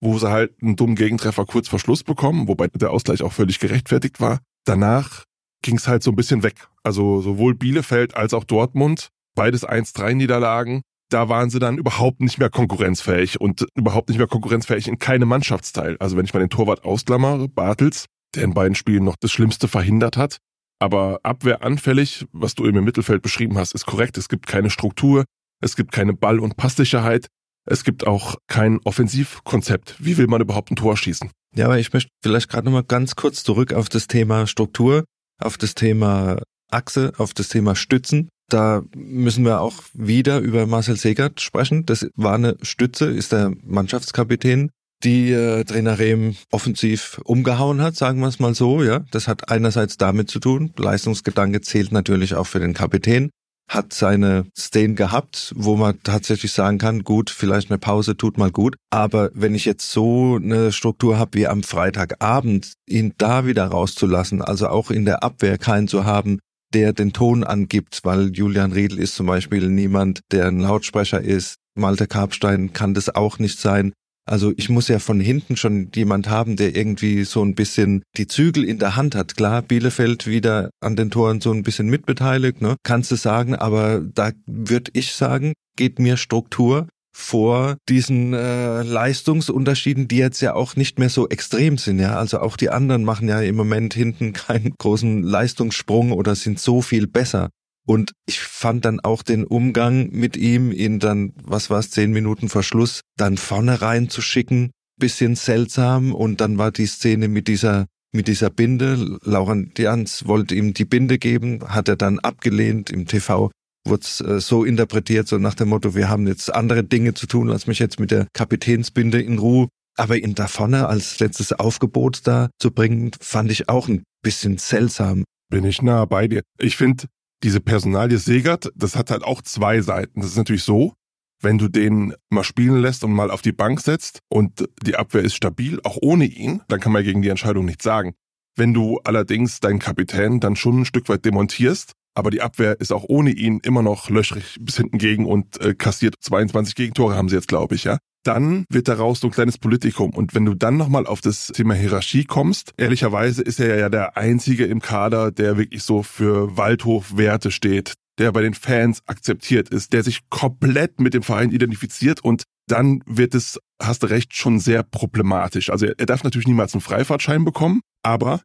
wo 0.01 0.19
sie 0.19 0.29
halt 0.29 0.53
einen 0.61 0.75
dummen 0.75 0.95
Gegentreffer 0.95 1.45
kurz 1.45 1.67
vor 1.67 1.79
Schluss 1.79 2.03
bekommen, 2.03 2.47
wobei 2.47 2.67
der 2.67 2.91
Ausgleich 2.91 3.23
auch 3.23 3.33
völlig 3.33 3.57
gerechtfertigt 3.57 4.19
war. 4.19 4.39
Danach 4.65 5.23
ging 5.63 5.77
es 5.77 5.87
halt 5.87 6.03
so 6.03 6.11
ein 6.11 6.15
bisschen 6.15 6.43
weg. 6.43 6.67
Also 6.83 7.21
sowohl 7.21 7.55
Bielefeld 7.55 8.15
als 8.15 8.35
auch 8.35 8.43
Dortmund, 8.43 9.09
beides 9.35 9.67
1-3 9.67 10.13
Niederlagen. 10.13 10.81
Da 11.09 11.27
waren 11.27 11.49
sie 11.49 11.57
dann 11.57 11.79
überhaupt 11.79 12.21
nicht 12.21 12.37
mehr 12.37 12.51
konkurrenzfähig 12.51 13.41
und 13.41 13.65
überhaupt 13.73 14.09
nicht 14.09 14.19
mehr 14.19 14.27
konkurrenzfähig 14.27 14.87
in 14.87 14.99
keinem 14.99 15.27
Mannschaftsteil. 15.27 15.97
Also 15.99 16.15
wenn 16.15 16.25
ich 16.25 16.35
mal 16.35 16.39
den 16.39 16.51
Torwart 16.51 16.85
ausklammere, 16.85 17.49
Bartels, 17.49 18.05
der 18.35 18.43
in 18.43 18.53
beiden 18.53 18.75
Spielen 18.75 19.03
noch 19.03 19.15
das 19.19 19.31
Schlimmste 19.31 19.67
verhindert 19.67 20.17
hat. 20.17 20.37
Aber 20.79 21.19
abwehranfällig, 21.23 22.25
was 22.31 22.55
du 22.55 22.65
eben 22.65 22.77
im 22.77 22.85
Mittelfeld 22.85 23.21
beschrieben 23.21 23.57
hast, 23.57 23.73
ist 23.73 23.85
korrekt. 23.85 24.17
Es 24.17 24.29
gibt 24.29 24.47
keine 24.47 24.69
Struktur, 24.69 25.25
es 25.61 25.75
gibt 25.75 25.91
keine 25.91 26.13
Ball- 26.13 26.39
und 26.39 26.55
Passsicherheit, 26.55 27.27
es 27.65 27.83
gibt 27.83 28.07
auch 28.07 28.35
kein 28.47 28.79
Offensivkonzept. 28.85 29.95
Wie 29.99 30.17
will 30.17 30.27
man 30.27 30.41
überhaupt 30.41 30.71
ein 30.71 30.77
Tor 30.77 30.95
schießen? 30.95 31.31
Ja, 31.55 31.65
aber 31.65 31.79
ich 31.79 31.91
möchte 31.91 32.09
vielleicht 32.23 32.49
gerade 32.49 32.65
nochmal 32.65 32.83
ganz 32.83 33.15
kurz 33.15 33.43
zurück 33.43 33.73
auf 33.73 33.89
das 33.89 34.07
Thema 34.07 34.47
Struktur 34.47 35.03
auf 35.39 35.57
das 35.57 35.75
Thema 35.75 36.41
Achse, 36.69 37.13
auf 37.17 37.33
das 37.33 37.47
Thema 37.49 37.75
Stützen. 37.75 38.29
Da 38.49 38.83
müssen 38.95 39.45
wir 39.45 39.61
auch 39.61 39.75
wieder 39.93 40.39
über 40.39 40.65
Marcel 40.65 40.97
Segert 40.97 41.41
sprechen. 41.41 41.85
Das 41.85 42.07
war 42.15 42.35
eine 42.35 42.57
Stütze, 42.61 43.05
ist 43.05 43.31
der 43.31 43.53
Mannschaftskapitän, 43.63 44.71
die 45.03 45.31
äh, 45.31 45.63
Trainer 45.63 45.99
Rehm 45.99 46.35
offensiv 46.51 47.19
umgehauen 47.23 47.81
hat, 47.81 47.95
sagen 47.95 48.19
wir 48.19 48.27
es 48.27 48.39
mal 48.39 48.55
so. 48.55 48.83
Ja, 48.83 49.01
das 49.11 49.27
hat 49.27 49.49
einerseits 49.49 49.97
damit 49.97 50.29
zu 50.29 50.39
tun. 50.39 50.73
Leistungsgedanke 50.77 51.61
zählt 51.61 51.91
natürlich 51.91 52.35
auch 52.35 52.47
für 52.47 52.59
den 52.59 52.73
Kapitän 52.73 53.29
hat 53.69 53.93
seine 53.93 54.45
Szenen 54.57 54.95
gehabt, 54.95 55.53
wo 55.55 55.75
man 55.75 56.01
tatsächlich 56.03 56.51
sagen 56.51 56.79
kann, 56.79 57.03
gut, 57.03 57.29
vielleicht 57.29 57.69
eine 57.69 57.77
Pause 57.77 58.17
tut 58.17 58.37
mal 58.37 58.51
gut. 58.51 58.75
Aber 58.89 59.29
wenn 59.33 59.53
ich 59.53 59.65
jetzt 59.65 59.91
so 59.91 60.37
eine 60.37 60.71
Struktur 60.71 61.19
habe 61.19 61.37
wie 61.37 61.47
am 61.47 61.61
Freitagabend, 61.61 62.73
ihn 62.87 63.13
da 63.19 63.45
wieder 63.45 63.67
rauszulassen, 63.67 64.41
also 64.41 64.67
auch 64.67 64.89
in 64.89 65.05
der 65.05 65.23
Abwehr 65.23 65.59
keinen 65.59 65.87
zu 65.87 66.03
haben, 66.03 66.39
der 66.73 66.93
den 66.93 67.13
Ton 67.13 67.43
angibt, 67.43 68.01
weil 68.03 68.31
Julian 68.35 68.71
Riedl 68.71 68.97
ist 68.97 69.15
zum 69.15 69.27
Beispiel 69.27 69.69
niemand, 69.69 70.21
der 70.31 70.47
ein 70.47 70.59
Lautsprecher 70.59 71.21
ist. 71.21 71.55
Malte 71.75 72.07
Karpstein 72.07 72.73
kann 72.73 72.95
das 72.95 73.13
auch 73.13 73.37
nicht 73.37 73.59
sein. 73.59 73.93
Also 74.29 74.53
ich 74.57 74.69
muss 74.69 74.87
ja 74.87 74.99
von 74.99 75.19
hinten 75.19 75.55
schon 75.55 75.89
jemand 75.95 76.29
haben, 76.29 76.55
der 76.55 76.75
irgendwie 76.75 77.23
so 77.23 77.43
ein 77.43 77.55
bisschen 77.55 78.03
die 78.15 78.27
Zügel 78.27 78.63
in 78.63 78.77
der 78.77 78.95
Hand 78.95 79.15
hat. 79.15 79.35
Klar, 79.35 79.63
Bielefeld 79.63 80.27
wieder 80.27 80.69
an 80.81 80.95
den 80.95 81.09
Toren 81.09 81.41
so 81.41 81.51
ein 81.51 81.63
bisschen 81.63 81.89
mitbeteiligt, 81.89 82.61
ne? 82.61 82.75
Kannst 82.83 83.09
du 83.09 83.15
sagen, 83.15 83.55
aber 83.55 84.01
da 84.01 84.31
würde 84.45 84.91
ich 84.93 85.13
sagen, 85.13 85.53
geht 85.75 85.97
mir 85.97 86.15
Struktur 86.15 86.87
vor 87.11 87.77
diesen 87.89 88.33
äh, 88.35 88.83
Leistungsunterschieden, 88.83 90.07
die 90.07 90.17
jetzt 90.17 90.41
ja 90.41 90.53
auch 90.53 90.75
nicht 90.75 90.99
mehr 90.99 91.09
so 91.09 91.27
extrem 91.27 91.79
sind. 91.79 91.99
Ja, 91.99 92.17
also 92.17 92.39
auch 92.39 92.55
die 92.55 92.69
anderen 92.69 93.03
machen 93.03 93.27
ja 93.27 93.41
im 93.41 93.55
Moment 93.55 93.95
hinten 93.95 94.33
keinen 94.33 94.75
großen 94.77 95.23
Leistungssprung 95.23 96.11
oder 96.11 96.35
sind 96.35 96.59
so 96.59 96.83
viel 96.83 97.07
besser. 97.07 97.49
Und 97.89 98.13
ich 98.27 98.39
fand 98.39 98.85
dann 98.85 98.99
auch 98.99 99.23
den 99.23 99.43
Umgang 99.43 100.11
mit 100.11 100.37
ihm, 100.37 100.71
ihn 100.71 100.99
dann, 100.99 101.33
was 101.43 101.71
war 101.71 101.79
es, 101.79 101.89
zehn 101.89 102.11
Minuten 102.11 102.47
vor 102.47 102.61
Schluss, 102.61 103.01
dann 103.17 103.35
vorne 103.35 103.81
reinzuschicken, 103.81 104.69
bisschen 104.99 105.35
seltsam. 105.35 106.13
Und 106.13 106.39
dann 106.39 106.59
war 106.59 106.71
die 106.71 106.85
Szene 106.85 107.27
mit 107.27 107.47
dieser, 107.47 107.87
mit 108.13 108.27
dieser 108.27 108.51
Binde. 108.51 109.17
Laurent 109.23 109.79
Jans 109.79 110.27
wollte 110.27 110.53
ihm 110.53 110.75
die 110.75 110.85
Binde 110.85 111.17
geben, 111.17 111.67
hat 111.67 111.87
er 111.87 111.95
dann 111.95 112.19
abgelehnt. 112.19 112.91
Im 112.91 113.07
TV 113.07 113.49
wurde 113.87 114.03
es 114.03 114.21
äh, 114.21 114.39
so 114.39 114.65
interpretiert, 114.65 115.27
so 115.27 115.39
nach 115.39 115.55
dem 115.55 115.69
Motto, 115.69 115.95
wir 115.95 116.09
haben 116.09 116.27
jetzt 116.27 116.53
andere 116.53 116.83
Dinge 116.83 117.15
zu 117.15 117.25
tun, 117.25 117.47
lass 117.47 117.65
mich 117.65 117.79
jetzt 117.79 117.99
mit 117.99 118.11
der 118.11 118.27
Kapitänsbinde 118.33 119.19
in 119.19 119.39
Ruhe. 119.39 119.67
Aber 119.97 120.15
ihn 120.15 120.35
da 120.35 120.45
vorne 120.45 120.87
als 120.87 121.19
letztes 121.19 121.53
Aufgebot 121.53 122.21
da 122.25 122.51
zu 122.61 122.69
bringen, 122.69 123.09
fand 123.19 123.51
ich 123.51 123.67
auch 123.67 123.87
ein 123.87 124.03
bisschen 124.21 124.59
seltsam. 124.59 125.23
Bin 125.49 125.65
ich 125.65 125.81
nah 125.81 126.05
bei 126.05 126.27
dir. 126.27 126.43
Ich 126.59 126.77
finde, 126.77 127.05
diese 127.43 127.59
Personalie 127.59 128.17
Segert, 128.17 128.71
das 128.75 128.95
hat 128.95 129.11
halt 129.11 129.23
auch 129.23 129.41
zwei 129.41 129.81
Seiten. 129.81 130.21
Das 130.21 130.31
ist 130.31 130.37
natürlich 130.37 130.63
so, 130.63 130.93
wenn 131.41 131.57
du 131.57 131.67
den 131.69 132.13
mal 132.29 132.43
spielen 132.43 132.81
lässt 132.81 133.03
und 133.03 133.13
mal 133.13 133.31
auf 133.31 133.41
die 133.41 133.51
Bank 133.51 133.79
setzt 133.81 134.19
und 134.29 134.67
die 134.83 134.95
Abwehr 134.95 135.21
ist 135.21 135.35
stabil, 135.35 135.79
auch 135.83 135.97
ohne 136.01 136.25
ihn, 136.25 136.61
dann 136.67 136.79
kann 136.79 136.91
man 136.91 137.03
gegen 137.03 137.21
die 137.21 137.29
Entscheidung 137.29 137.65
nichts 137.65 137.83
sagen. 137.83 138.13
Wenn 138.55 138.73
du 138.73 138.99
allerdings 139.03 139.59
deinen 139.61 139.79
Kapitän 139.79 140.39
dann 140.39 140.55
schon 140.55 140.81
ein 140.81 140.85
Stück 140.85 141.07
weit 141.07 141.23
demontierst, 141.23 141.93
aber 142.13 142.29
die 142.29 142.41
Abwehr 142.41 142.79
ist 142.81 142.91
auch 142.91 143.05
ohne 143.07 143.31
ihn 143.31 143.59
immer 143.63 143.81
noch 143.81 144.09
löchrig 144.09 144.57
bis 144.59 144.77
hinten 144.77 144.97
gegen 144.97 145.25
und 145.25 145.61
äh, 145.61 145.75
kassiert 145.75 146.15
22 146.19 146.75
Gegentore 146.75 147.15
haben 147.15 147.29
sie 147.29 147.35
jetzt, 147.35 147.47
glaube 147.47 147.75
ich, 147.75 147.85
ja 147.85 147.99
dann 148.23 148.65
wird 148.69 148.87
daraus 148.87 149.19
so 149.19 149.27
ein 149.27 149.31
kleines 149.31 149.57
Politikum. 149.57 150.11
Und 150.11 150.33
wenn 150.33 150.45
du 150.45 150.53
dann 150.53 150.77
nochmal 150.77 151.07
auf 151.07 151.21
das 151.21 151.47
Thema 151.47 151.73
Hierarchie 151.73 152.25
kommst, 152.25 152.73
ehrlicherweise 152.77 153.41
ist 153.41 153.59
er 153.59 153.77
ja 153.77 153.89
der 153.89 154.17
Einzige 154.17 154.65
im 154.65 154.81
Kader, 154.81 155.31
der 155.31 155.57
wirklich 155.57 155.83
so 155.83 156.03
für 156.03 156.57
Waldhofwerte 156.57 157.51
steht, 157.51 157.93
der 158.17 158.31
bei 158.31 158.41
den 158.41 158.53
Fans 158.53 159.01
akzeptiert 159.07 159.69
ist, 159.69 159.93
der 159.93 160.03
sich 160.03 160.29
komplett 160.29 160.99
mit 160.99 161.13
dem 161.13 161.23
Verein 161.23 161.51
identifiziert 161.51 162.23
und 162.23 162.43
dann 162.67 163.01
wird 163.05 163.33
es, 163.33 163.59
hast 163.81 164.03
du 164.03 164.07
recht, 164.07 164.35
schon 164.35 164.59
sehr 164.59 164.83
problematisch. 164.83 165.69
Also 165.69 165.87
er 165.87 166.05
darf 166.05 166.23
natürlich 166.23 166.47
niemals 166.47 166.73
einen 166.73 166.81
Freifahrtschein 166.81 167.43
bekommen, 167.45 167.81
aber 168.03 168.41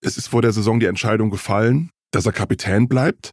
es 0.00 0.16
ist 0.16 0.28
vor 0.28 0.42
der 0.42 0.52
Saison 0.52 0.80
die 0.80 0.86
Entscheidung 0.86 1.30
gefallen, 1.30 1.90
dass 2.12 2.24
er 2.24 2.32
Kapitän 2.32 2.88
bleibt 2.88 3.32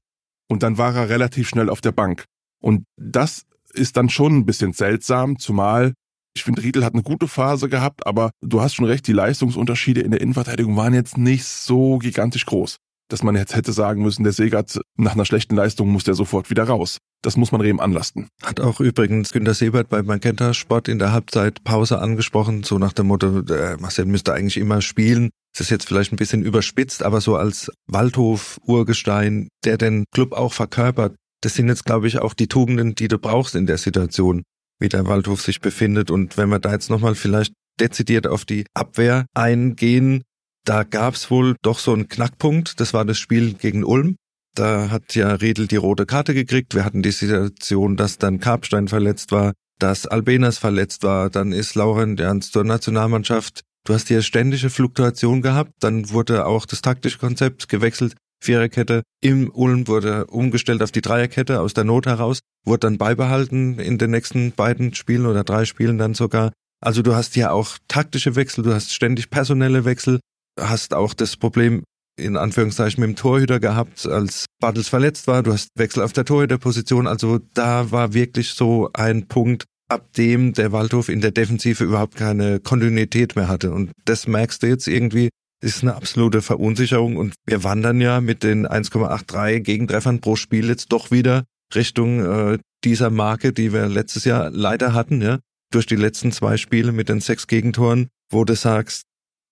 und 0.49 0.63
dann 0.63 0.77
war 0.77 0.95
er 0.95 1.09
relativ 1.09 1.47
schnell 1.47 1.69
auf 1.69 1.81
der 1.81 1.91
Bank. 1.91 2.25
Und 2.61 2.85
das 2.97 3.45
ist 3.73 3.97
dann 3.97 4.09
schon 4.09 4.37
ein 4.37 4.45
bisschen 4.45 4.73
seltsam, 4.73 5.39
zumal 5.39 5.93
ich 6.35 6.43
finde, 6.43 6.63
Riedel 6.63 6.83
hat 6.83 6.93
eine 6.93 7.03
gute 7.03 7.27
Phase 7.27 7.69
gehabt, 7.69 8.07
aber 8.07 8.31
du 8.41 8.61
hast 8.61 8.75
schon 8.75 8.85
recht, 8.85 9.05
die 9.07 9.13
Leistungsunterschiede 9.13 10.01
in 10.01 10.11
der 10.11 10.21
Innenverteidigung 10.21 10.75
waren 10.75 10.93
jetzt 10.93 11.17
nicht 11.17 11.45
so 11.45 11.99
gigantisch 11.99 12.45
groß, 12.45 12.77
dass 13.09 13.23
man 13.23 13.35
jetzt 13.35 13.55
hätte 13.55 13.71
sagen 13.71 14.01
müssen, 14.01 14.23
der 14.23 14.33
Segert 14.33 14.79
nach 14.97 15.13
einer 15.13 15.25
schlechten 15.25 15.55
Leistung 15.55 15.89
muss 15.89 16.03
der 16.03 16.15
sofort 16.15 16.49
wieder 16.49 16.63
raus. 16.63 16.97
Das 17.21 17.37
muss 17.37 17.51
man 17.51 17.61
Rehm 17.61 17.79
anlasten. 17.79 18.27
Hat 18.41 18.59
auch 18.59 18.79
übrigens 18.79 19.31
Günter 19.31 19.53
Sebert 19.53 19.89
bei 19.89 20.01
Magenta 20.01 20.53
Sport 20.53 20.87
in 20.87 20.99
der 20.99 21.13
Halbzeitpause 21.13 21.99
angesprochen, 21.99 22.63
so 22.63 22.79
nach 22.79 22.93
dem 22.93 23.07
Motto, 23.07 23.41
der 23.41 23.79
Marcel 23.79 24.05
müsste 24.05 24.33
eigentlich 24.33 24.57
immer 24.57 24.81
spielen. 24.81 25.29
Das 25.53 25.67
ist 25.67 25.69
jetzt 25.69 25.87
vielleicht 25.87 26.11
ein 26.11 26.17
bisschen 26.17 26.41
überspitzt, 26.41 27.03
aber 27.03 27.21
so 27.21 27.35
als 27.35 27.71
Waldhof-Urgestein, 27.87 29.49
der 29.63 29.77
den 29.77 30.05
Club 30.11 30.33
auch 30.33 30.51
verkörpert, 30.51 31.15
das 31.43 31.55
sind 31.55 31.67
jetzt, 31.67 31.85
glaube 31.85 32.07
ich, 32.07 32.19
auch 32.19 32.33
die 32.33 32.47
Tugenden, 32.47 32.95
die 32.95 33.07
du 33.07 33.17
brauchst 33.17 33.55
in 33.55 33.65
der 33.65 33.77
Situation 33.77 34.43
wie 34.79 34.89
der 34.89 35.07
Waldhof 35.07 35.41
sich 35.41 35.61
befindet. 35.61 36.11
Und 36.11 36.37
wenn 36.37 36.49
wir 36.49 36.59
da 36.59 36.71
jetzt 36.71 36.89
nochmal 36.89 37.15
vielleicht 37.15 37.53
dezidiert 37.79 38.27
auf 38.27 38.45
die 38.45 38.65
Abwehr 38.73 39.25
eingehen, 39.33 40.23
da 40.65 40.83
gab's 40.83 41.29
wohl 41.29 41.55
doch 41.61 41.79
so 41.79 41.93
einen 41.93 42.07
Knackpunkt. 42.07 42.79
Das 42.79 42.93
war 42.93 43.05
das 43.05 43.17
Spiel 43.17 43.53
gegen 43.53 43.83
Ulm. 43.83 44.15
Da 44.55 44.89
hat 44.89 45.15
ja 45.15 45.33
Riedel 45.33 45.67
die 45.67 45.77
rote 45.77 46.05
Karte 46.05 46.33
gekriegt. 46.33 46.75
Wir 46.75 46.85
hatten 46.85 47.01
die 47.01 47.11
Situation, 47.11 47.97
dass 47.97 48.17
dann 48.17 48.39
Karpstein 48.39 48.87
verletzt 48.87 49.31
war, 49.31 49.53
dass 49.79 50.05
Albenas 50.05 50.57
verletzt 50.57 51.03
war. 51.03 51.29
Dann 51.29 51.51
ist 51.51 51.75
Lauren 51.75 52.17
Ernst 52.17 52.53
zur 52.53 52.63
Nationalmannschaft. 52.63 53.61
Du 53.85 53.93
hast 53.93 54.07
hier 54.07 54.21
ständige 54.21 54.69
Fluktuation 54.69 55.41
gehabt. 55.41 55.71
Dann 55.79 56.09
wurde 56.11 56.45
auch 56.45 56.65
das 56.65 56.81
taktische 56.81 57.17
Konzept 57.17 57.67
gewechselt. 57.67 58.15
Viererkette. 58.43 59.03
Im 59.21 59.49
Ulm 59.49 59.87
wurde 59.87 60.25
umgestellt 60.27 60.83
auf 60.83 60.91
die 60.91 61.01
Dreierkette 61.01 61.59
aus 61.61 61.73
der 61.73 61.83
Not 61.83 62.05
heraus, 62.05 62.39
wurde 62.65 62.81
dann 62.81 62.97
beibehalten 62.97 63.79
in 63.79 63.97
den 63.97 64.11
nächsten 64.11 64.51
beiden 64.51 64.93
Spielen 64.93 65.25
oder 65.25 65.43
drei 65.43 65.65
Spielen 65.65 65.97
dann 65.97 66.13
sogar. 66.13 66.51
Also 66.81 67.01
du 67.01 67.15
hast 67.15 67.35
ja 67.35 67.51
auch 67.51 67.77
taktische 67.87 68.35
Wechsel, 68.35 68.63
du 68.63 68.73
hast 68.73 68.93
ständig 68.93 69.29
personelle 69.29 69.85
Wechsel, 69.85 70.19
hast 70.59 70.93
auch 70.93 71.13
das 71.13 71.37
Problem 71.37 71.83
in 72.15 72.37
Anführungszeichen 72.37 73.01
mit 73.01 73.09
dem 73.09 73.15
Torhüter 73.15 73.59
gehabt, 73.59 74.05
als 74.05 74.45
Bartels 74.59 74.89
verletzt 74.89 75.27
war. 75.27 75.41
Du 75.41 75.51
hast 75.51 75.69
Wechsel 75.75 76.03
auf 76.03 76.13
der 76.13 76.25
Torhüterposition. 76.25 77.07
Also 77.07 77.39
da 77.53 77.91
war 77.91 78.13
wirklich 78.13 78.51
so 78.51 78.89
ein 78.93 79.27
Punkt, 79.27 79.65
ab 79.89 80.13
dem 80.13 80.53
der 80.53 80.71
Waldhof 80.71 81.09
in 81.09 81.21
der 81.21 81.31
Defensive 81.31 81.83
überhaupt 81.83 82.15
keine 82.15 82.59
Kontinuität 82.59 83.35
mehr 83.35 83.47
hatte. 83.47 83.71
Und 83.71 83.91
das 84.05 84.27
merkst 84.27 84.61
du 84.61 84.67
jetzt 84.67 84.87
irgendwie 84.87 85.29
ist 85.63 85.81
eine 85.81 85.95
absolute 85.95 86.41
Verunsicherung 86.41 87.15
und 87.15 87.35
wir 87.45 87.63
wandern 87.63 88.01
ja 88.01 88.19
mit 88.19 88.43
den 88.43 88.67
1,83 88.67 89.61
Gegentreffern 89.61 90.19
pro 90.19 90.35
Spiel 90.35 90.67
jetzt 90.67 90.91
doch 90.91 91.09
wieder 91.09 91.45
Richtung 91.73 92.25
äh, 92.25 92.59
dieser 92.83 93.09
Marke, 93.09 93.53
die 93.53 93.71
wir 93.71 93.87
letztes 93.87 94.25
Jahr 94.25 94.49
leider 94.51 94.93
hatten, 94.93 95.21
ja, 95.21 95.39
durch 95.71 95.85
die 95.85 95.95
letzten 95.95 96.31
zwei 96.31 96.57
Spiele 96.57 96.91
mit 96.91 97.07
den 97.07 97.21
sechs 97.21 97.47
Gegentoren, 97.47 98.09
wo 98.29 98.43
du 98.43 98.55
sagst, 98.55 99.03